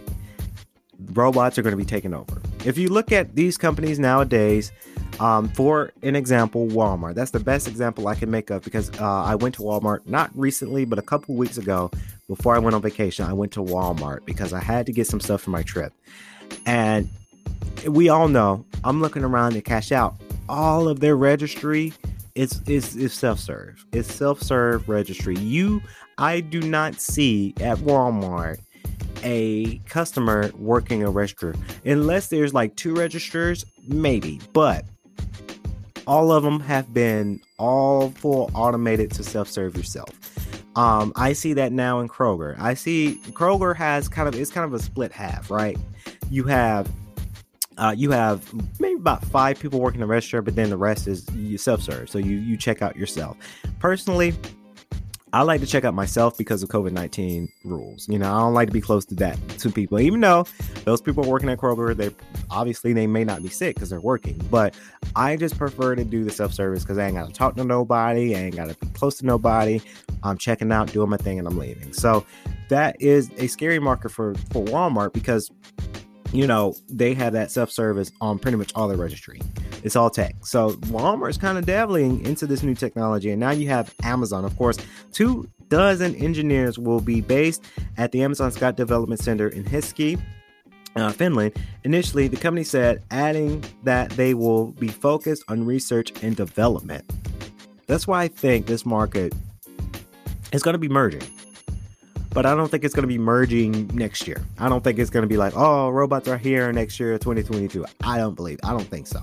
robots 1.11 1.57
are 1.57 1.63
going 1.63 1.73
to 1.73 1.77
be 1.77 1.85
taken 1.85 2.13
over. 2.13 2.41
If 2.65 2.77
you 2.77 2.87
look 2.87 3.11
at 3.11 3.35
these 3.35 3.57
companies 3.57 3.99
nowadays, 3.99 4.71
um, 5.19 5.49
for 5.49 5.91
an 6.01 6.15
example, 6.15 6.67
Walmart. 6.67 7.15
That's 7.15 7.31
the 7.31 7.39
best 7.39 7.67
example 7.67 8.07
I 8.07 8.15
can 8.15 8.31
make 8.31 8.49
of 8.49 8.63
because 8.63 8.89
uh, 8.99 9.23
I 9.23 9.35
went 9.35 9.55
to 9.55 9.61
Walmart 9.61 10.07
not 10.07 10.31
recently, 10.35 10.85
but 10.85 10.97
a 10.99 11.03
couple 11.03 11.35
weeks 11.35 11.57
ago 11.57 11.91
before 12.27 12.55
I 12.55 12.59
went 12.59 12.75
on 12.75 12.81
vacation. 12.81 13.25
I 13.25 13.33
went 13.33 13.51
to 13.53 13.61
Walmart 13.61 14.25
because 14.25 14.53
I 14.53 14.59
had 14.59 14.85
to 14.87 14.91
get 14.91 15.07
some 15.07 15.19
stuff 15.19 15.41
for 15.41 15.51
my 15.51 15.63
trip. 15.63 15.93
And 16.65 17.09
we 17.87 18.09
all 18.09 18.27
know 18.27 18.65
I'm 18.83 19.01
looking 19.01 19.23
around 19.23 19.53
to 19.53 19.61
cash 19.61 19.91
out. 19.91 20.15
All 20.49 20.87
of 20.87 20.99
their 20.99 21.15
registry 21.15 21.93
is 22.35 22.61
is, 22.67 22.95
is 22.95 23.13
self 23.13 23.39
serve. 23.39 23.85
It's 23.91 24.11
self 24.11 24.41
serve 24.41 24.89
registry. 24.89 25.35
You, 25.35 25.81
I 26.17 26.41
do 26.41 26.61
not 26.61 26.95
see 26.95 27.53
at 27.61 27.77
Walmart 27.79 28.59
a 29.23 29.77
customer 29.87 30.51
working 30.57 31.03
a 31.03 31.09
register 31.09 31.55
unless 31.85 32.27
there's 32.27 32.53
like 32.53 32.75
two 32.75 32.93
registers, 32.93 33.65
maybe. 33.87 34.41
But 34.51 34.85
all 36.07 36.31
of 36.31 36.43
them 36.43 36.59
have 36.59 36.93
been 36.93 37.39
all 37.57 38.09
full 38.11 38.51
automated 38.53 39.11
to 39.11 39.23
self 39.23 39.49
serve 39.49 39.75
yourself. 39.77 40.09
Um, 40.75 41.13
I 41.15 41.33
see 41.33 41.53
that 41.53 41.71
now 41.71 41.99
in 41.99 42.09
Kroger. 42.09 42.59
I 42.59 42.73
see 42.73 43.19
Kroger 43.31 43.75
has 43.75 44.09
kind 44.09 44.27
of 44.27 44.35
it's 44.35 44.51
kind 44.51 44.65
of 44.65 44.73
a 44.73 44.83
split 44.83 45.11
half, 45.11 45.51
right? 45.51 45.77
You 46.29 46.43
have 46.45 46.89
uh, 47.77 47.93
you 47.95 48.11
have 48.11 48.51
maybe 48.79 48.95
about 48.95 49.23
five 49.25 49.59
people 49.59 49.79
working 49.79 49.99
the 49.99 50.05
register, 50.05 50.41
but 50.41 50.55
then 50.55 50.69
the 50.69 50.77
rest 50.77 51.07
is 51.07 51.27
you 51.35 51.57
self 51.57 51.81
serve. 51.81 52.09
So 52.09 52.17
you 52.17 52.37
you 52.37 52.57
check 52.57 52.81
out 52.81 52.95
yourself. 52.95 53.37
Personally, 53.79 54.33
I 55.33 55.41
like 55.41 55.61
to 55.61 55.67
check 55.67 55.83
out 55.83 55.95
myself 55.95 56.37
because 56.37 56.61
of 56.61 56.69
COVID 56.69 56.91
19 56.91 57.49
rules. 57.63 58.07
You 58.07 58.19
know, 58.19 58.31
I 58.31 58.39
don't 58.39 58.53
like 58.53 58.67
to 58.67 58.71
be 58.71 58.81
close 58.81 59.03
to 59.05 59.15
that 59.15 59.35
to 59.59 59.71
people, 59.71 59.99
even 59.99 60.21
though 60.21 60.45
those 60.85 61.01
people 61.01 61.23
working 61.23 61.49
at 61.49 61.57
Kroger, 61.57 61.97
they 61.97 62.11
obviously 62.51 62.93
they 62.93 63.07
may 63.07 63.23
not 63.23 63.41
be 63.41 63.49
sick 63.49 63.75
because 63.75 63.89
they're 63.89 63.99
working, 63.99 64.39
but 64.51 64.75
I 65.15 65.35
just 65.35 65.57
prefer 65.57 65.95
to 65.95 66.05
do 66.05 66.23
the 66.23 66.29
self 66.29 66.53
service 66.53 66.83
because 66.83 66.99
I 66.99 67.07
ain't 67.07 67.15
got 67.15 67.27
to 67.27 67.33
talk 67.33 67.55
to 67.55 67.63
nobody, 67.63 68.35
I 68.35 68.41
ain't 68.41 68.55
got 68.55 68.69
to 68.69 68.75
be 68.75 68.93
close 68.93 69.17
to 69.17 69.25
nobody. 69.25 69.81
I'm 70.21 70.37
checking 70.37 70.71
out, 70.71 70.93
doing 70.93 71.09
my 71.09 71.17
thing, 71.17 71.39
and 71.39 71.47
I'm 71.47 71.57
leaving. 71.57 71.93
So 71.93 72.23
that 72.69 73.01
is 73.01 73.31
a 73.37 73.47
scary 73.47 73.79
marker 73.79 74.09
for, 74.09 74.35
for 74.51 74.63
Walmart 74.65 75.13
because 75.13 75.49
you 76.33 76.47
know, 76.47 76.75
they 76.89 77.13
have 77.13 77.33
that 77.33 77.51
self 77.51 77.71
service 77.71 78.11
on 78.19 78.39
pretty 78.39 78.57
much 78.57 78.71
all 78.75 78.87
their 78.87 78.97
registry. 78.97 79.39
It's 79.83 79.95
all 79.95 80.09
tech. 80.09 80.35
So 80.45 80.71
Walmart's 80.87 81.37
kind 81.37 81.57
of 81.57 81.65
dabbling 81.65 82.25
into 82.25 82.47
this 82.47 82.63
new 82.63 82.73
technology. 82.73 83.29
And 83.29 83.39
now 83.39 83.51
you 83.51 83.67
have 83.69 83.93
Amazon. 84.03 84.43
Of 84.43 84.57
course, 84.57 84.77
two 85.11 85.47
dozen 85.69 86.15
engineers 86.15 86.79
will 86.79 86.99
be 86.99 87.21
based 87.21 87.63
at 87.97 88.11
the 88.11 88.23
Amazon 88.23 88.51
Scout 88.51 88.75
Development 88.75 89.21
Center 89.21 89.47
in 89.47 89.63
Hiski. 89.63 90.19
Uh, 90.95 91.11
Finland. 91.11 91.51
Initially, 91.85 92.27
the 92.27 92.37
company 92.37 92.63
said 92.63 93.03
adding 93.09 93.63
that 93.81 94.11
they 94.11 94.35
will 94.35 94.73
be 94.73 94.87
focused 94.87 95.43
on 95.47 95.65
research 95.65 96.13
and 96.21 96.35
development. 96.35 97.03
That's 97.87 98.05
why 98.05 98.21
I 98.21 98.27
think 98.27 98.67
this 98.67 98.85
market 98.85 99.33
is 100.51 100.61
going 100.61 100.73
to 100.73 100.79
be 100.79 100.87
merging 100.87 101.23
but 102.33 102.45
I 102.45 102.55
don't 102.55 102.69
think 102.69 102.83
it's 102.83 102.95
going 102.95 103.03
to 103.03 103.07
be 103.07 103.19
merging 103.19 103.87
next 103.93 104.27
year. 104.27 104.41
I 104.57 104.67
don't 104.67 104.83
think 104.83 104.97
it's 104.97 105.09
going 105.09 105.21
to 105.21 105.27
be 105.27 105.37
like, 105.37 105.53
oh, 105.55 105.89
robots 105.89 106.27
are 106.27 106.37
here 106.37 106.71
next 106.73 106.99
year, 106.99 107.17
2022. 107.17 107.85
I 108.03 108.17
don't 108.17 108.35
believe. 108.35 108.59
I 108.63 108.71
don't 108.71 108.87
think 108.87 109.07
so. 109.07 109.21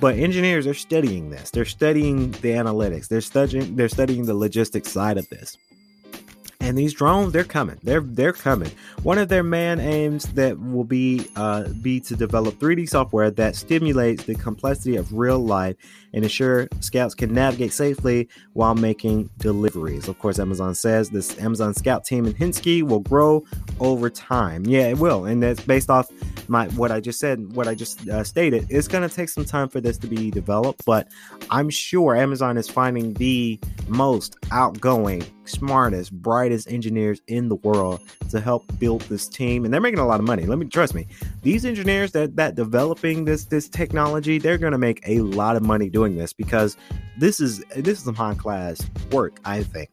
But 0.00 0.16
engineers 0.16 0.66
are 0.66 0.74
studying 0.74 1.30
this. 1.30 1.50
They're 1.50 1.64
studying 1.64 2.30
the 2.30 2.52
analytics. 2.52 3.08
They're 3.08 3.20
studying. 3.20 3.76
They're 3.76 3.88
studying 3.88 4.24
the 4.24 4.34
logistics 4.34 4.90
side 4.90 5.18
of 5.18 5.28
this. 5.28 5.58
And 6.60 6.76
these 6.76 6.92
drones, 6.92 7.32
they're 7.32 7.44
coming. 7.44 7.78
They're 7.82 8.00
they're 8.00 8.32
coming. 8.32 8.70
One 9.02 9.18
of 9.18 9.28
their 9.28 9.42
main 9.42 9.80
aims 9.80 10.24
that 10.34 10.58
will 10.60 10.84
be 10.84 11.28
uh, 11.36 11.68
be 11.82 12.00
to 12.00 12.16
develop 12.16 12.58
3D 12.58 12.88
software 12.88 13.30
that 13.32 13.56
stimulates 13.56 14.24
the 14.24 14.34
complexity 14.34 14.96
of 14.96 15.12
real 15.12 15.40
life 15.40 15.76
and 16.12 16.24
ensure 16.24 16.68
scouts 16.80 17.14
can 17.14 17.32
navigate 17.32 17.72
safely 17.72 18.28
while 18.52 18.74
making 18.74 19.28
deliveries. 19.38 20.08
Of 20.08 20.18
course, 20.18 20.38
Amazon 20.38 20.74
says 20.74 21.10
this 21.10 21.38
Amazon 21.38 21.74
Scout 21.74 22.04
team 22.04 22.26
in 22.26 22.34
Hinsky 22.34 22.82
will 22.82 23.00
grow 23.00 23.44
over 23.80 24.10
time. 24.10 24.64
Yeah, 24.64 24.88
it 24.88 24.98
will, 24.98 25.24
and 25.24 25.42
that's 25.42 25.60
based 25.60 25.90
off 25.90 26.10
my 26.48 26.66
what 26.68 26.90
I 26.90 27.00
just 27.00 27.20
said, 27.20 27.54
what 27.54 27.68
I 27.68 27.74
just 27.74 28.08
uh, 28.08 28.24
stated. 28.24 28.66
It's 28.70 28.88
going 28.88 29.08
to 29.08 29.14
take 29.14 29.28
some 29.28 29.44
time 29.44 29.68
for 29.68 29.80
this 29.80 29.98
to 29.98 30.06
be 30.06 30.30
developed, 30.30 30.84
but 30.84 31.08
I'm 31.50 31.70
sure 31.70 32.16
Amazon 32.16 32.56
is 32.56 32.68
finding 32.68 33.14
the 33.14 33.58
most 33.88 34.36
outgoing, 34.50 35.24
smartest, 35.44 36.12
brightest 36.12 36.70
engineers 36.70 37.20
in 37.26 37.48
the 37.48 37.56
world 37.56 38.00
to 38.30 38.40
help 38.40 38.64
build 38.78 39.02
this 39.02 39.28
team, 39.28 39.64
and 39.64 39.72
they're 39.72 39.80
making 39.80 39.98
a 39.98 40.06
lot 40.06 40.20
of 40.20 40.26
money. 40.26 40.46
Let 40.46 40.58
me 40.58 40.66
trust 40.66 40.94
me. 40.94 41.06
These 41.42 41.64
engineers 41.64 42.12
that 42.12 42.36
that 42.36 42.54
developing 42.54 43.24
this 43.24 43.44
this 43.44 43.68
technology, 43.68 44.38
they're 44.38 44.58
going 44.58 44.72
to 44.72 44.78
make 44.78 45.00
a 45.06 45.20
lot 45.20 45.56
of 45.56 45.62
money 45.62 45.88
doing 45.98 46.16
this 46.16 46.32
because 46.32 46.76
this 47.16 47.40
is 47.40 47.58
this 47.74 47.98
is 47.98 48.04
some 48.04 48.14
high 48.14 48.34
class 48.34 48.80
work, 49.10 49.40
I 49.44 49.64
think. 49.64 49.90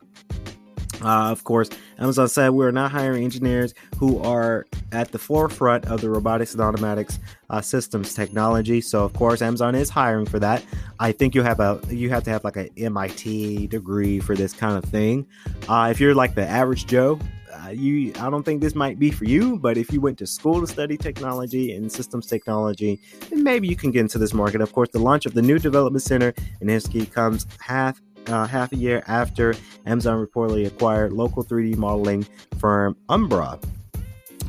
Uh, 1.01 1.29
of 1.31 1.43
course, 1.43 1.69
Amazon 1.99 2.29
said 2.29 2.49
we 2.49 2.63
are 2.63 2.71
not 2.71 2.91
hiring 2.91 3.23
engineers 3.23 3.73
who 3.97 4.19
are 4.19 4.65
at 4.91 5.11
the 5.11 5.19
forefront 5.19 5.85
of 5.85 5.99
the 6.01 6.09
robotics 6.09 6.53
and 6.53 6.61
automatics 6.61 7.19
uh, 7.49 7.59
systems 7.59 8.13
technology. 8.13 8.81
So, 8.81 9.03
of 9.03 9.13
course, 9.13 9.41
Amazon 9.41 9.75
is 9.75 9.89
hiring 9.89 10.25
for 10.25 10.39
that. 10.39 10.63
I 10.99 11.11
think 11.11 11.35
you 11.35 11.41
have 11.41 11.59
a 11.59 11.81
you 11.89 12.09
have 12.11 12.23
to 12.25 12.29
have 12.29 12.43
like 12.43 12.55
an 12.55 12.69
MIT 12.77 13.67
degree 13.67 14.19
for 14.19 14.35
this 14.35 14.53
kind 14.53 14.77
of 14.77 14.85
thing. 14.89 15.27
Uh, 15.67 15.89
if 15.91 15.99
you're 15.99 16.15
like 16.15 16.35
the 16.35 16.47
average 16.47 16.85
Joe, 16.85 17.19
you 17.69 18.13
I 18.19 18.29
don't 18.29 18.43
think 18.43 18.61
this 18.61 18.75
might 18.75 18.99
be 18.99 19.11
for 19.11 19.25
you. 19.25 19.57
But 19.57 19.77
if 19.77 19.91
you 19.91 20.01
went 20.01 20.17
to 20.19 20.27
school 20.27 20.61
to 20.61 20.67
study 20.67 20.97
technology 20.97 21.73
and 21.73 21.91
systems 21.91 22.27
technology, 22.27 23.01
then 23.29 23.43
maybe 23.43 23.67
you 23.67 23.75
can 23.75 23.91
get 23.91 24.01
into 24.01 24.17
this 24.17 24.33
market. 24.33 24.61
Of 24.61 24.73
course, 24.73 24.89
the 24.89 24.99
launch 24.99 25.25
of 25.25 25.33
the 25.33 25.41
new 25.41 25.59
development 25.59 26.03
center 26.03 26.33
in 26.61 26.67
Hiski 26.67 27.11
comes 27.11 27.47
half 27.59 28.01
uh, 28.27 28.47
half 28.47 28.71
a 28.71 28.75
year 28.75 29.03
after 29.07 29.55
Amazon 29.85 30.25
reportedly 30.25 30.65
acquired 30.65 31.13
local 31.13 31.43
3D 31.43 31.77
modeling 31.77 32.25
firm 32.57 32.95
Umbra, 33.09 33.59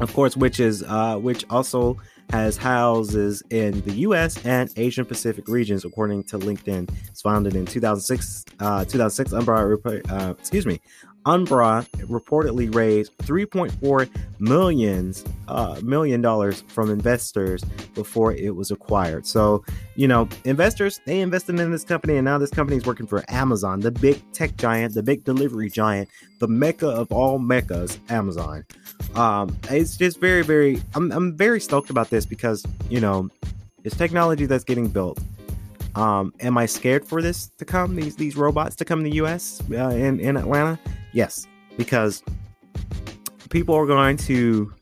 of 0.00 0.12
course, 0.14 0.36
which 0.36 0.60
is 0.60 0.82
uh, 0.82 1.16
which 1.16 1.44
also 1.50 1.96
has 2.30 2.56
houses 2.56 3.42
in 3.50 3.80
the 3.82 3.92
U.S. 3.92 4.44
and 4.44 4.70
Asian 4.76 5.04
Pacific 5.04 5.46
regions, 5.46 5.84
according 5.84 6.24
to 6.24 6.38
LinkedIn. 6.38 6.90
It's 7.08 7.22
founded 7.22 7.54
in 7.54 7.66
2006. 7.66 8.44
Uh, 8.58 8.84
2006, 8.84 9.32
Umbra, 9.32 9.78
uh, 10.08 10.34
excuse 10.38 10.66
me, 10.66 10.80
Umbra 11.26 11.84
reportedly 12.02 12.72
raised 12.74 13.16
3.4 13.18 14.08
millions 14.38 15.24
uh, 15.48 15.80
million 15.82 16.20
dollars 16.20 16.62
from 16.68 16.90
investors 16.90 17.62
before 17.94 18.32
it 18.32 18.54
was 18.54 18.70
acquired. 18.70 19.26
So, 19.26 19.64
you 19.96 20.08
know, 20.08 20.28
investors 20.44 21.00
they 21.04 21.20
invested 21.20 21.58
in 21.58 21.70
this 21.70 21.84
company, 21.84 22.16
and 22.16 22.24
now 22.24 22.38
this 22.38 22.50
company 22.50 22.76
is 22.76 22.86
working 22.86 23.06
for 23.06 23.24
Amazon, 23.28 23.80
the 23.80 23.90
big 23.90 24.20
tech 24.32 24.56
giant, 24.56 24.94
the 24.94 25.02
big 25.02 25.24
delivery 25.24 25.68
giant, 25.68 26.08
the 26.38 26.48
mecca 26.48 26.88
of 26.88 27.10
all 27.12 27.38
meccas, 27.38 27.98
Amazon. 28.08 28.64
Um, 29.14 29.56
it's 29.70 29.96
just 29.96 30.20
very, 30.20 30.42
very. 30.42 30.82
I'm 30.94 31.12
I'm 31.12 31.36
very 31.36 31.60
stoked 31.60 31.90
about 31.90 32.10
this 32.10 32.24
because 32.24 32.64
you 32.88 33.00
know, 33.00 33.28
it's 33.84 33.96
technology 33.96 34.46
that's 34.46 34.64
getting 34.64 34.88
built 34.88 35.18
um, 35.96 36.32
am 36.40 36.58
I 36.58 36.66
scared 36.66 37.06
for 37.06 37.22
this 37.22 37.48
to 37.58 37.64
come? 37.64 37.96
These 37.96 38.16
these 38.16 38.36
robots 38.36 38.76
to 38.76 38.84
come 38.84 39.02
to 39.02 39.10
the 39.10 39.16
U.S. 39.16 39.62
Uh, 39.70 39.88
in 39.88 40.20
in 40.20 40.36
Atlanta? 40.36 40.78
Yes, 41.12 41.46
because 41.76 42.22
people 43.48 43.74
are 43.74 43.86
going 43.86 44.16
to 44.18 44.72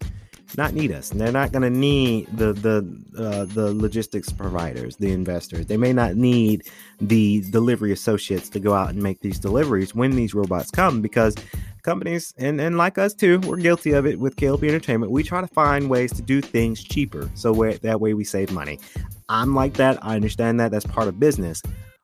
not 0.56 0.74
need 0.74 0.92
us. 0.92 1.10
And 1.10 1.20
They're 1.20 1.32
not 1.32 1.52
going 1.52 1.62
to 1.62 1.70
need 1.70 2.26
the 2.36 2.52
the 2.52 2.78
uh, 3.16 3.44
the 3.44 3.74
logistics 3.74 4.32
providers, 4.32 4.96
the 4.96 5.12
investors. 5.12 5.66
They 5.66 5.76
may 5.76 5.92
not 5.92 6.16
need 6.16 6.64
the 7.00 7.42
delivery 7.50 7.92
associates 7.92 8.48
to 8.50 8.60
go 8.60 8.74
out 8.74 8.90
and 8.90 9.02
make 9.02 9.20
these 9.20 9.38
deliveries 9.38 9.94
when 9.94 10.12
these 10.12 10.34
robots 10.34 10.70
come 10.70 11.00
because 11.00 11.34
companies 11.84 12.34
and, 12.38 12.60
and 12.60 12.76
like 12.76 12.98
us 12.98 13.14
too, 13.14 13.38
we're 13.40 13.58
guilty 13.58 13.92
of 13.92 14.06
it 14.06 14.18
with 14.18 14.34
KLP 14.36 14.66
Entertainment. 14.68 15.12
We 15.12 15.22
try 15.22 15.40
to 15.40 15.46
find 15.46 15.88
ways 15.88 16.12
to 16.14 16.22
do 16.22 16.40
things 16.40 16.82
cheaper 16.82 17.30
so 17.34 17.52
that 17.54 18.00
way 18.00 18.14
we 18.14 18.24
save 18.24 18.50
money. 18.50 18.80
I'm 19.28 19.54
like 19.54 19.74
that. 19.74 19.98
I 20.02 20.16
understand 20.16 20.58
that. 20.60 20.70
That's 20.70 20.86
part 20.86 21.06
of 21.06 21.20
business. 21.20 21.62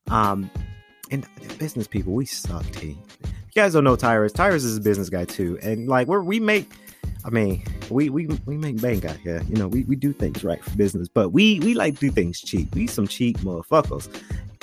Um, 0.08 0.50
and 1.10 1.26
business 1.58 1.86
people, 1.86 2.12
we 2.12 2.26
suck, 2.26 2.64
T. 2.72 2.96
You 3.24 3.62
guys 3.62 3.72
don't 3.72 3.82
know 3.82 3.96
Tyrus. 3.96 4.32
Tyrus 4.32 4.62
is 4.62 4.76
a 4.76 4.80
business 4.80 5.08
guy 5.08 5.24
too, 5.24 5.58
and 5.60 5.88
like 5.88 6.06
we 6.06 6.38
make. 6.38 6.70
I 7.24 7.30
mean, 7.30 7.64
we 7.90 8.08
we 8.08 8.26
we 8.46 8.56
make 8.56 8.80
bank 8.80 9.04
out 9.04 9.16
here. 9.16 9.42
You 9.48 9.56
know, 9.56 9.66
we, 9.66 9.82
we 9.84 9.96
do 9.96 10.12
things 10.12 10.44
right 10.44 10.62
for 10.62 10.70
business, 10.76 11.08
but 11.08 11.30
we 11.30 11.58
we 11.60 11.74
like 11.74 11.98
do 11.98 12.10
things 12.10 12.40
cheap. 12.40 12.72
We 12.76 12.86
some 12.86 13.08
cheap 13.08 13.38
motherfuckers 13.38 14.08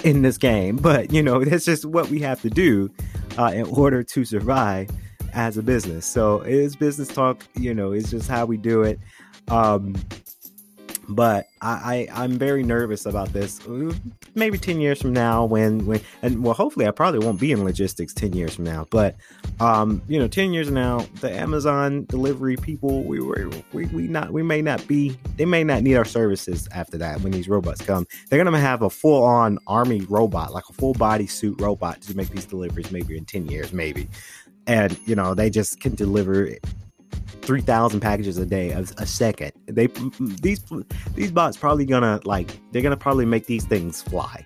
in 0.06 0.22
this 0.22 0.38
game, 0.38 0.78
but 0.78 1.12
you 1.12 1.22
know 1.22 1.44
that's 1.44 1.66
just 1.66 1.86
what 1.86 2.10
we 2.10 2.20
have 2.22 2.42
to 2.44 2.50
do 2.50 2.90
uh, 3.38 3.52
in 3.54 3.66
order 3.66 4.04
to 4.04 4.24
survive 4.24 4.90
as 5.34 5.58
a 5.58 5.64
business. 5.64 6.06
So 6.06 6.42
it's 6.42 6.76
business 6.76 7.08
talk. 7.08 7.44
You 7.56 7.74
know, 7.74 7.92
it's 7.92 8.10
just 8.12 8.30
how 8.30 8.46
we 8.46 8.58
do 8.58 8.84
it. 8.84 9.00
Um, 9.50 9.96
but 11.10 11.48
I, 11.62 12.08
I 12.12 12.26
am 12.26 12.38
very 12.38 12.64
nervous 12.64 13.06
about 13.06 13.32
this. 13.32 13.62
Maybe 14.36 14.58
ten 14.58 14.82
years 14.82 15.02
from 15.02 15.14
now, 15.14 15.46
when 15.46 15.86
when 15.86 16.02
and 16.22 16.44
well, 16.44 16.54
hopefully, 16.54 16.86
I 16.86 16.92
probably 16.92 17.26
won't 17.26 17.40
be 17.40 17.52
in 17.52 17.64
logistics 17.64 18.14
ten 18.14 18.34
years 18.34 18.56
from 18.56 18.66
now. 18.66 18.86
But 18.90 19.16
um, 19.60 20.02
you 20.08 20.20
know, 20.20 20.28
ten 20.28 20.52
years 20.52 20.70
now, 20.70 21.06
the 21.22 21.32
Amazon 21.32 22.06
delivery 22.06 22.58
people, 22.58 23.04
we 23.04 23.22
were 23.22 23.50
we, 23.72 23.86
we 23.86 24.08
not 24.08 24.34
we 24.34 24.44
may 24.44 24.62
not 24.62 24.86
be 24.88 25.18
they 25.38 25.46
may 25.46 25.64
not 25.64 25.82
need 25.82 25.96
our 25.96 26.06
services 26.06 26.68
after 26.74 26.98
that 26.98 27.22
when 27.22 27.32
these 27.32 27.48
robots 27.48 27.82
come. 27.82 28.06
They're 28.30 28.44
gonna 28.44 28.60
have 28.60 28.82
a 28.82 28.90
full 28.90 29.24
on 29.24 29.60
army 29.66 30.02
robot, 30.02 30.54
like 30.54 30.66
a 30.70 30.74
full 30.74 30.94
body 30.94 31.28
suit 31.28 31.60
robot, 31.62 32.02
to 32.02 32.18
make 32.18 32.30
these 32.30 32.46
deliveries. 32.46 32.92
Maybe 32.92 33.18
in 33.18 33.24
ten 33.24 33.48
years, 33.48 33.72
maybe, 33.72 34.10
and 34.68 35.00
you 35.06 35.16
know 35.16 35.34
they 35.34 35.50
just 35.50 35.80
can 35.80 35.96
deliver 35.96 36.52
3000 37.42 38.02
packages 38.02 38.38
a 38.38 38.46
day 38.46 38.72
a, 38.72 38.80
a 38.80 39.06
second. 39.06 39.54
They 39.66 39.88
these 40.20 40.64
these 41.16 41.32
bots 41.32 41.58
probably 41.58 41.86
gonna 41.86 42.20
like 42.26 42.60
they're 42.72 42.82
gonna 42.82 42.98
probably 42.98 43.26
make 43.26 43.46
these 43.48 43.66
things 43.66 44.02
fly 44.02 44.46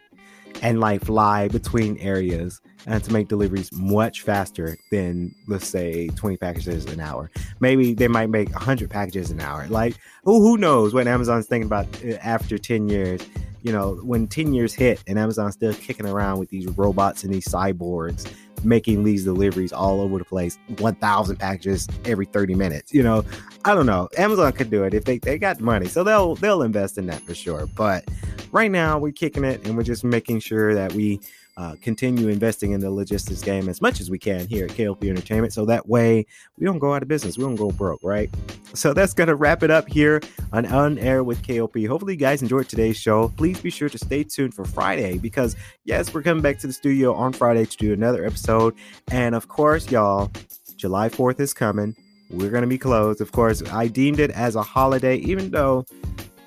and 0.61 0.79
like 0.79 1.03
fly 1.03 1.47
between 1.47 1.97
areas 1.97 2.61
and 2.85 3.03
to 3.03 3.11
make 3.11 3.27
deliveries 3.27 3.71
much 3.73 4.21
faster 4.21 4.77
than 4.91 5.33
let's 5.47 5.67
say 5.67 6.07
20 6.09 6.37
packages 6.37 6.85
an 6.85 6.99
hour. 6.99 7.31
Maybe 7.59 7.93
they 7.93 8.07
might 8.07 8.29
make 8.29 8.51
100 8.51 8.89
packages 8.89 9.31
an 9.31 9.39
hour. 9.39 9.67
Like 9.67 9.95
who, 10.23 10.39
who 10.41 10.57
knows 10.57 10.93
what 10.93 11.07
amazon's 11.07 11.47
thinking 11.47 11.65
about 11.65 11.87
uh, 12.05 12.13
after 12.21 12.57
10 12.57 12.87
years 12.89 13.21
you 13.63 13.71
know 13.71 13.95
when 14.03 14.27
10 14.27 14.53
years 14.53 14.73
hit 14.73 15.03
and 15.07 15.19
amazon's 15.19 15.53
still 15.53 15.73
kicking 15.73 16.07
around 16.07 16.39
with 16.39 16.49
these 16.49 16.67
robots 16.69 17.23
and 17.23 17.33
these 17.33 17.45
cyborgs 17.45 18.31
making 18.63 19.03
these 19.03 19.23
deliveries 19.23 19.73
all 19.73 20.01
over 20.01 20.17
the 20.17 20.25
place 20.25 20.57
1000 20.77 21.37
packages 21.37 21.87
every 22.05 22.25
30 22.25 22.55
minutes 22.55 22.93
you 22.93 23.03
know? 23.03 23.23
I 23.63 23.75
don't 23.75 23.85
know. 23.85 24.09
Amazon 24.17 24.51
could 24.53 24.71
do 24.71 24.83
it 24.83 24.93
if 24.93 25.05
they, 25.05 25.19
they 25.19 25.37
got 25.37 25.59
money. 25.59 25.87
So 25.87 26.03
they'll 26.03 26.35
they'll 26.35 26.63
invest 26.63 26.97
in 26.97 27.05
that 27.07 27.21
for 27.21 27.35
sure. 27.35 27.67
But 27.67 28.05
right 28.51 28.71
now 28.71 28.97
we're 28.97 29.11
kicking 29.11 29.43
it 29.43 29.65
and 29.65 29.77
we're 29.77 29.83
just 29.83 30.03
making 30.03 30.39
sure 30.39 30.73
that 30.73 30.93
we 30.93 31.19
uh, 31.61 31.75
continue 31.79 32.27
investing 32.27 32.71
in 32.71 32.79
the 32.79 32.89
logistics 32.89 33.43
game 33.43 33.69
as 33.69 33.83
much 33.83 34.01
as 34.01 34.09
we 34.09 34.17
can 34.17 34.47
here 34.47 34.65
at 34.65 34.71
KLP 34.71 35.07
Entertainment. 35.07 35.53
So 35.53 35.63
that 35.65 35.87
way 35.87 36.25
we 36.57 36.65
don't 36.65 36.79
go 36.79 36.95
out 36.95 37.03
of 37.03 37.07
business. 37.07 37.37
We 37.37 37.43
don't 37.43 37.55
go 37.55 37.69
broke, 37.69 37.99
right? 38.01 38.31
So 38.73 38.95
that's 38.95 39.13
going 39.13 39.27
to 39.27 39.35
wrap 39.35 39.61
it 39.61 39.69
up 39.69 39.87
here 39.87 40.21
on 40.53 40.65
On 40.65 40.97
Air 40.97 41.23
with 41.23 41.43
KLP. 41.43 41.87
Hopefully, 41.87 42.13
you 42.13 42.19
guys 42.19 42.41
enjoyed 42.41 42.67
today's 42.67 42.97
show. 42.97 43.31
Please 43.37 43.61
be 43.61 43.69
sure 43.69 43.89
to 43.89 43.97
stay 43.99 44.23
tuned 44.23 44.55
for 44.55 44.65
Friday 44.65 45.19
because, 45.19 45.55
yes, 45.83 46.11
we're 46.11 46.23
coming 46.23 46.41
back 46.41 46.57
to 46.59 46.67
the 46.67 46.73
studio 46.73 47.13
on 47.13 47.31
Friday 47.31 47.65
to 47.65 47.77
do 47.77 47.93
another 47.93 48.25
episode. 48.25 48.73
And 49.11 49.35
of 49.35 49.47
course, 49.47 49.91
y'all, 49.91 50.31
July 50.77 51.09
4th 51.09 51.39
is 51.39 51.53
coming. 51.53 51.95
We're 52.31 52.49
going 52.49 52.63
to 52.63 52.67
be 52.67 52.79
closed. 52.79 53.21
Of 53.21 53.33
course, 53.33 53.61
I 53.69 53.87
deemed 53.87 54.19
it 54.19 54.31
as 54.31 54.55
a 54.55 54.63
holiday, 54.63 55.17
even 55.17 55.51
though 55.51 55.85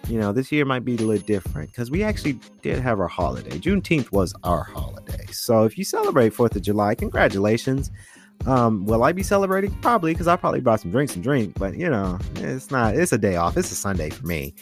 you 0.08 0.18
know, 0.18 0.32
this 0.32 0.52
year 0.52 0.64
might 0.64 0.84
be 0.84 0.94
a 0.94 0.98
little 0.98 1.24
different 1.24 1.70
because 1.70 1.90
we 1.90 2.02
actually 2.02 2.38
did 2.62 2.78
have 2.80 3.00
our 3.00 3.08
holiday. 3.08 3.58
Juneteenth 3.58 4.12
was 4.12 4.34
our 4.42 4.64
holiday. 4.64 5.26
So 5.32 5.64
if 5.64 5.78
you 5.78 5.84
celebrate 5.84 6.32
4th 6.32 6.56
of 6.56 6.62
July, 6.62 6.94
congratulations. 6.94 7.90
Um, 8.46 8.84
will 8.84 9.04
I 9.04 9.12
be 9.12 9.22
celebrating? 9.22 9.70
Probably 9.80 10.12
because 10.12 10.28
I 10.28 10.36
probably 10.36 10.60
brought 10.60 10.80
some 10.80 10.90
drinks 10.90 11.14
and 11.14 11.22
drink, 11.22 11.58
but 11.58 11.76
you 11.76 11.88
know, 11.88 12.18
it's 12.36 12.70
not, 12.70 12.94
it's 12.94 13.12
a 13.12 13.18
day 13.18 13.36
off. 13.36 13.56
It's 13.56 13.72
a 13.72 13.74
Sunday 13.74 14.10
for 14.10 14.26
me. 14.26 14.54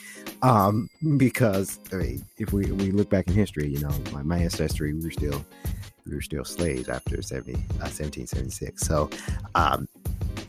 Um, 0.43 0.89
because 1.17 1.81
I 1.93 1.97
mean, 1.97 2.25
if 2.39 2.53
we, 2.53 2.71
we 2.73 2.93
look 2.93 3.11
back 3.11 3.27
in 3.27 3.35
history, 3.35 3.69
you 3.69 3.81
know, 3.81 3.93
my, 4.13 4.23
my 4.23 4.39
ancestry, 4.39 4.93
we 4.93 5.05
were 5.05 5.11
still, 5.11 5.45
we 6.07 6.15
were 6.15 6.23
still 6.23 6.45
slaves 6.45 6.89
after 6.89 7.21
70, 7.23 7.55
uh, 7.55 7.91
1776. 7.91 8.83
So, 8.83 9.11
um, 9.55 9.89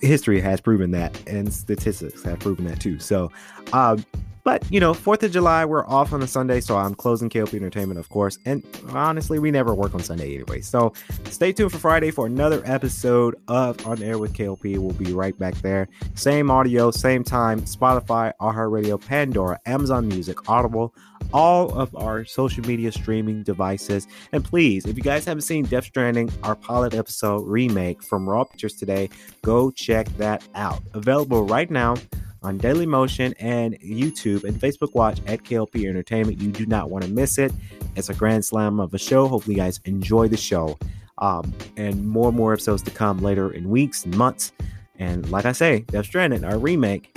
history 0.02 0.42
has 0.42 0.60
proven 0.60 0.92
that 0.92 1.18
and 1.28 1.52
statistics 1.54 2.24
have 2.24 2.40
proven 2.40 2.66
that 2.66 2.80
too. 2.80 3.00
So, 3.00 3.32
um, 3.72 4.06
but, 4.44 4.70
you 4.72 4.80
know, 4.80 4.94
4th 4.94 5.24
of 5.24 5.32
July, 5.32 5.64
we're 5.66 5.86
off 5.88 6.12
on 6.12 6.22
a 6.22 6.28
Sunday, 6.28 6.60
so 6.60 6.76
I'm 6.76 6.96
closing 6.96 7.30
KLP 7.30 7.54
Entertainment, 7.56 8.00
of 8.00 8.10
course. 8.10 8.38
And 8.46 8.64
honestly, 8.90 9.40
we 9.40 9.52
never 9.52 9.74
work 9.74 9.94
on 9.94 10.02
Sunday 10.02 10.36
anyway. 10.36 10.62
So 10.62 10.94
stay 11.30 11.54
tuned 11.54 11.72
for 11.72 11.78
Friday 11.78 12.12
for 12.12 12.26
another 12.26 12.62
episode 12.66 13.36
of 13.48 13.86
On 13.88 14.02
Air 14.04 14.18
with 14.18 14.34
KLP. 14.34 14.78
We'll 14.78 14.92
be 14.92 15.14
right 15.14 15.38
back 15.38 15.56
there. 15.56 15.88
Same 16.16 16.52
audio, 16.52 16.92
same 16.92 17.24
time, 17.24 17.62
Spotify, 17.62 18.34
iHeartRadio, 18.42 19.00
Pandora, 19.06 19.60
Amazon 19.66 20.08
Music, 20.08 20.50
Audible, 20.50 20.94
all 21.32 21.74
of 21.78 21.96
our 21.96 22.26
social 22.26 22.66
media 22.66 22.92
streaming 22.92 23.44
devices. 23.44 24.08
And 24.34 24.44
please, 24.44 24.86
if 24.86 24.98
you 24.98 25.04
guys 25.04 25.26
haven't 25.26 25.42
seen 25.42 25.66
Death 25.66 25.86
Stranding, 25.86 26.30
our 26.44 26.56
pilot 26.56 26.94
episode 26.94 27.48
remake 27.48 28.04
from 28.04 28.30
Raw 28.30 28.44
Pictures 28.44 28.74
today, 28.74 29.10
go 29.42 29.72
check 29.72 30.08
that 30.18 30.46
out. 30.54 30.84
Available 30.94 31.46
right 31.46 31.72
now 31.72 31.96
on 32.44 32.60
Dailymotion 32.60 33.34
and 33.40 33.80
YouTube 33.80 34.44
and 34.44 34.60
Facebook 34.60 34.94
Watch 34.94 35.20
at 35.28 35.44
KLP 35.44 35.88
Entertainment. 35.88 36.42
You 36.42 36.52
do 36.52 36.66
not 36.66 36.90
want 36.90 37.06
to 37.06 37.10
miss 37.10 37.38
it. 37.38 37.52
It's 37.96 38.10
a 38.10 38.14
grand 38.14 38.46
slam 38.46 38.80
of 38.80 38.94
a 38.94 38.98
show. 38.98 39.28
Hopefully, 39.28 39.56
you 39.56 39.62
guys 39.62 39.80
enjoy 39.86 40.28
the 40.28 40.38
show. 40.38 40.78
Um, 41.20 41.54
and 41.78 42.06
more 42.08 42.30
and 42.30 42.38
more 42.38 42.54
episodes 42.54 42.82
to 42.84 42.92
come 42.92 43.20
later 43.20 43.52
in 43.52 43.70
weeks 43.70 44.04
and 44.04 44.18
months. 44.18 44.52
And 44.98 45.30
like 45.30 45.46
I 45.46 45.52
say, 45.52 45.82
Death 45.82 46.06
Stranding, 46.06 46.44
our 46.44 46.58
remake, 46.58 47.16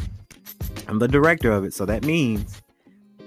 I'm 0.87 0.99
the 0.99 1.09
director 1.09 1.51
of 1.51 1.65
it. 1.65 1.75
So 1.75 1.87
that 1.87 2.05
means 2.05 2.63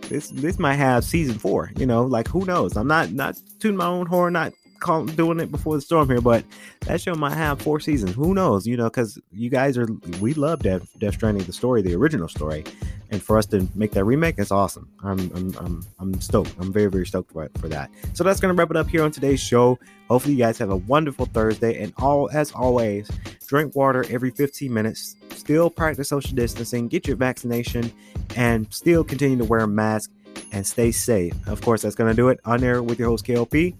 this 0.09 0.29
this 0.29 0.59
might 0.59 0.75
have 0.75 1.03
season 1.03 1.37
four. 1.37 1.71
You 1.77 1.85
know, 1.85 2.03
like 2.03 2.27
who 2.27 2.45
knows? 2.45 2.77
I'm 2.77 2.87
not 2.87 3.11
not 3.11 3.39
tooting 3.59 3.77
my 3.77 3.85
own 3.85 4.05
horn, 4.05 4.33
not 4.33 4.53
call, 4.79 5.05
doing 5.05 5.39
it 5.39 5.51
before 5.51 5.75
the 5.75 5.81
storm 5.81 6.07
here, 6.09 6.21
but 6.21 6.43
that 6.81 7.01
show 7.01 7.15
might 7.15 7.33
have 7.33 7.61
four 7.61 7.79
seasons. 7.79 8.15
Who 8.15 8.33
knows? 8.33 8.65
You 8.65 8.77
know, 8.77 8.85
because 8.85 9.19
you 9.31 9.49
guys 9.49 9.77
are 9.77 9.87
we 10.19 10.33
love 10.33 10.59
Death, 10.59 10.87
Death 10.99 11.15
Stranding, 11.15 11.43
the 11.43 11.53
story, 11.53 11.81
the 11.81 11.95
original 11.95 12.27
story, 12.27 12.63
and 13.11 13.21
for 13.21 13.37
us 13.37 13.45
to 13.47 13.67
make 13.75 13.91
that 13.91 14.03
remake, 14.05 14.35
it's 14.37 14.51
awesome. 14.51 14.89
I'm 15.03 15.19
I'm 15.35 15.57
I'm, 15.57 15.85
I'm 15.99 16.21
stoked. 16.21 16.55
I'm 16.59 16.71
very 16.71 16.89
very 16.89 17.05
stoked 17.05 17.31
for, 17.31 17.49
for 17.59 17.67
that. 17.69 17.89
So 18.13 18.23
that's 18.23 18.39
gonna 18.39 18.53
wrap 18.53 18.71
it 18.71 18.77
up 18.77 18.87
here 18.89 19.03
on 19.03 19.11
today's 19.11 19.39
show. 19.39 19.79
Hopefully, 20.09 20.33
you 20.33 20.39
guys 20.39 20.57
have 20.57 20.71
a 20.71 20.77
wonderful 20.77 21.25
Thursday, 21.27 21.81
and 21.81 21.93
all 21.97 22.29
as 22.31 22.51
always, 22.51 23.09
drink 23.47 23.75
water 23.75 24.05
every 24.09 24.31
15 24.31 24.73
minutes. 24.73 25.15
Still 25.31 25.69
practice 25.69 26.09
social 26.09 26.35
distancing, 26.35 26.87
get 26.87 27.07
your 27.07 27.17
vaccination, 27.17 27.91
and 28.35 28.71
still 28.71 29.03
continue 29.03 29.37
to 29.37 29.45
wear 29.45 29.61
a 29.61 29.67
mask 29.67 30.11
and 30.51 30.65
stay 30.65 30.91
safe. 30.91 31.33
Of 31.47 31.61
course, 31.61 31.81
that's 31.81 31.95
going 31.95 32.09
to 32.09 32.15
do 32.15 32.29
it 32.29 32.39
On 32.45 32.63
Air 32.63 32.81
with 32.83 32.99
your 32.99 33.09
host, 33.09 33.25
KLP. 33.25 33.75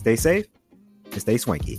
Stay 0.00 0.16
safe 0.16 0.46
and 1.12 1.20
stay 1.20 1.36
swanky. 1.36 1.78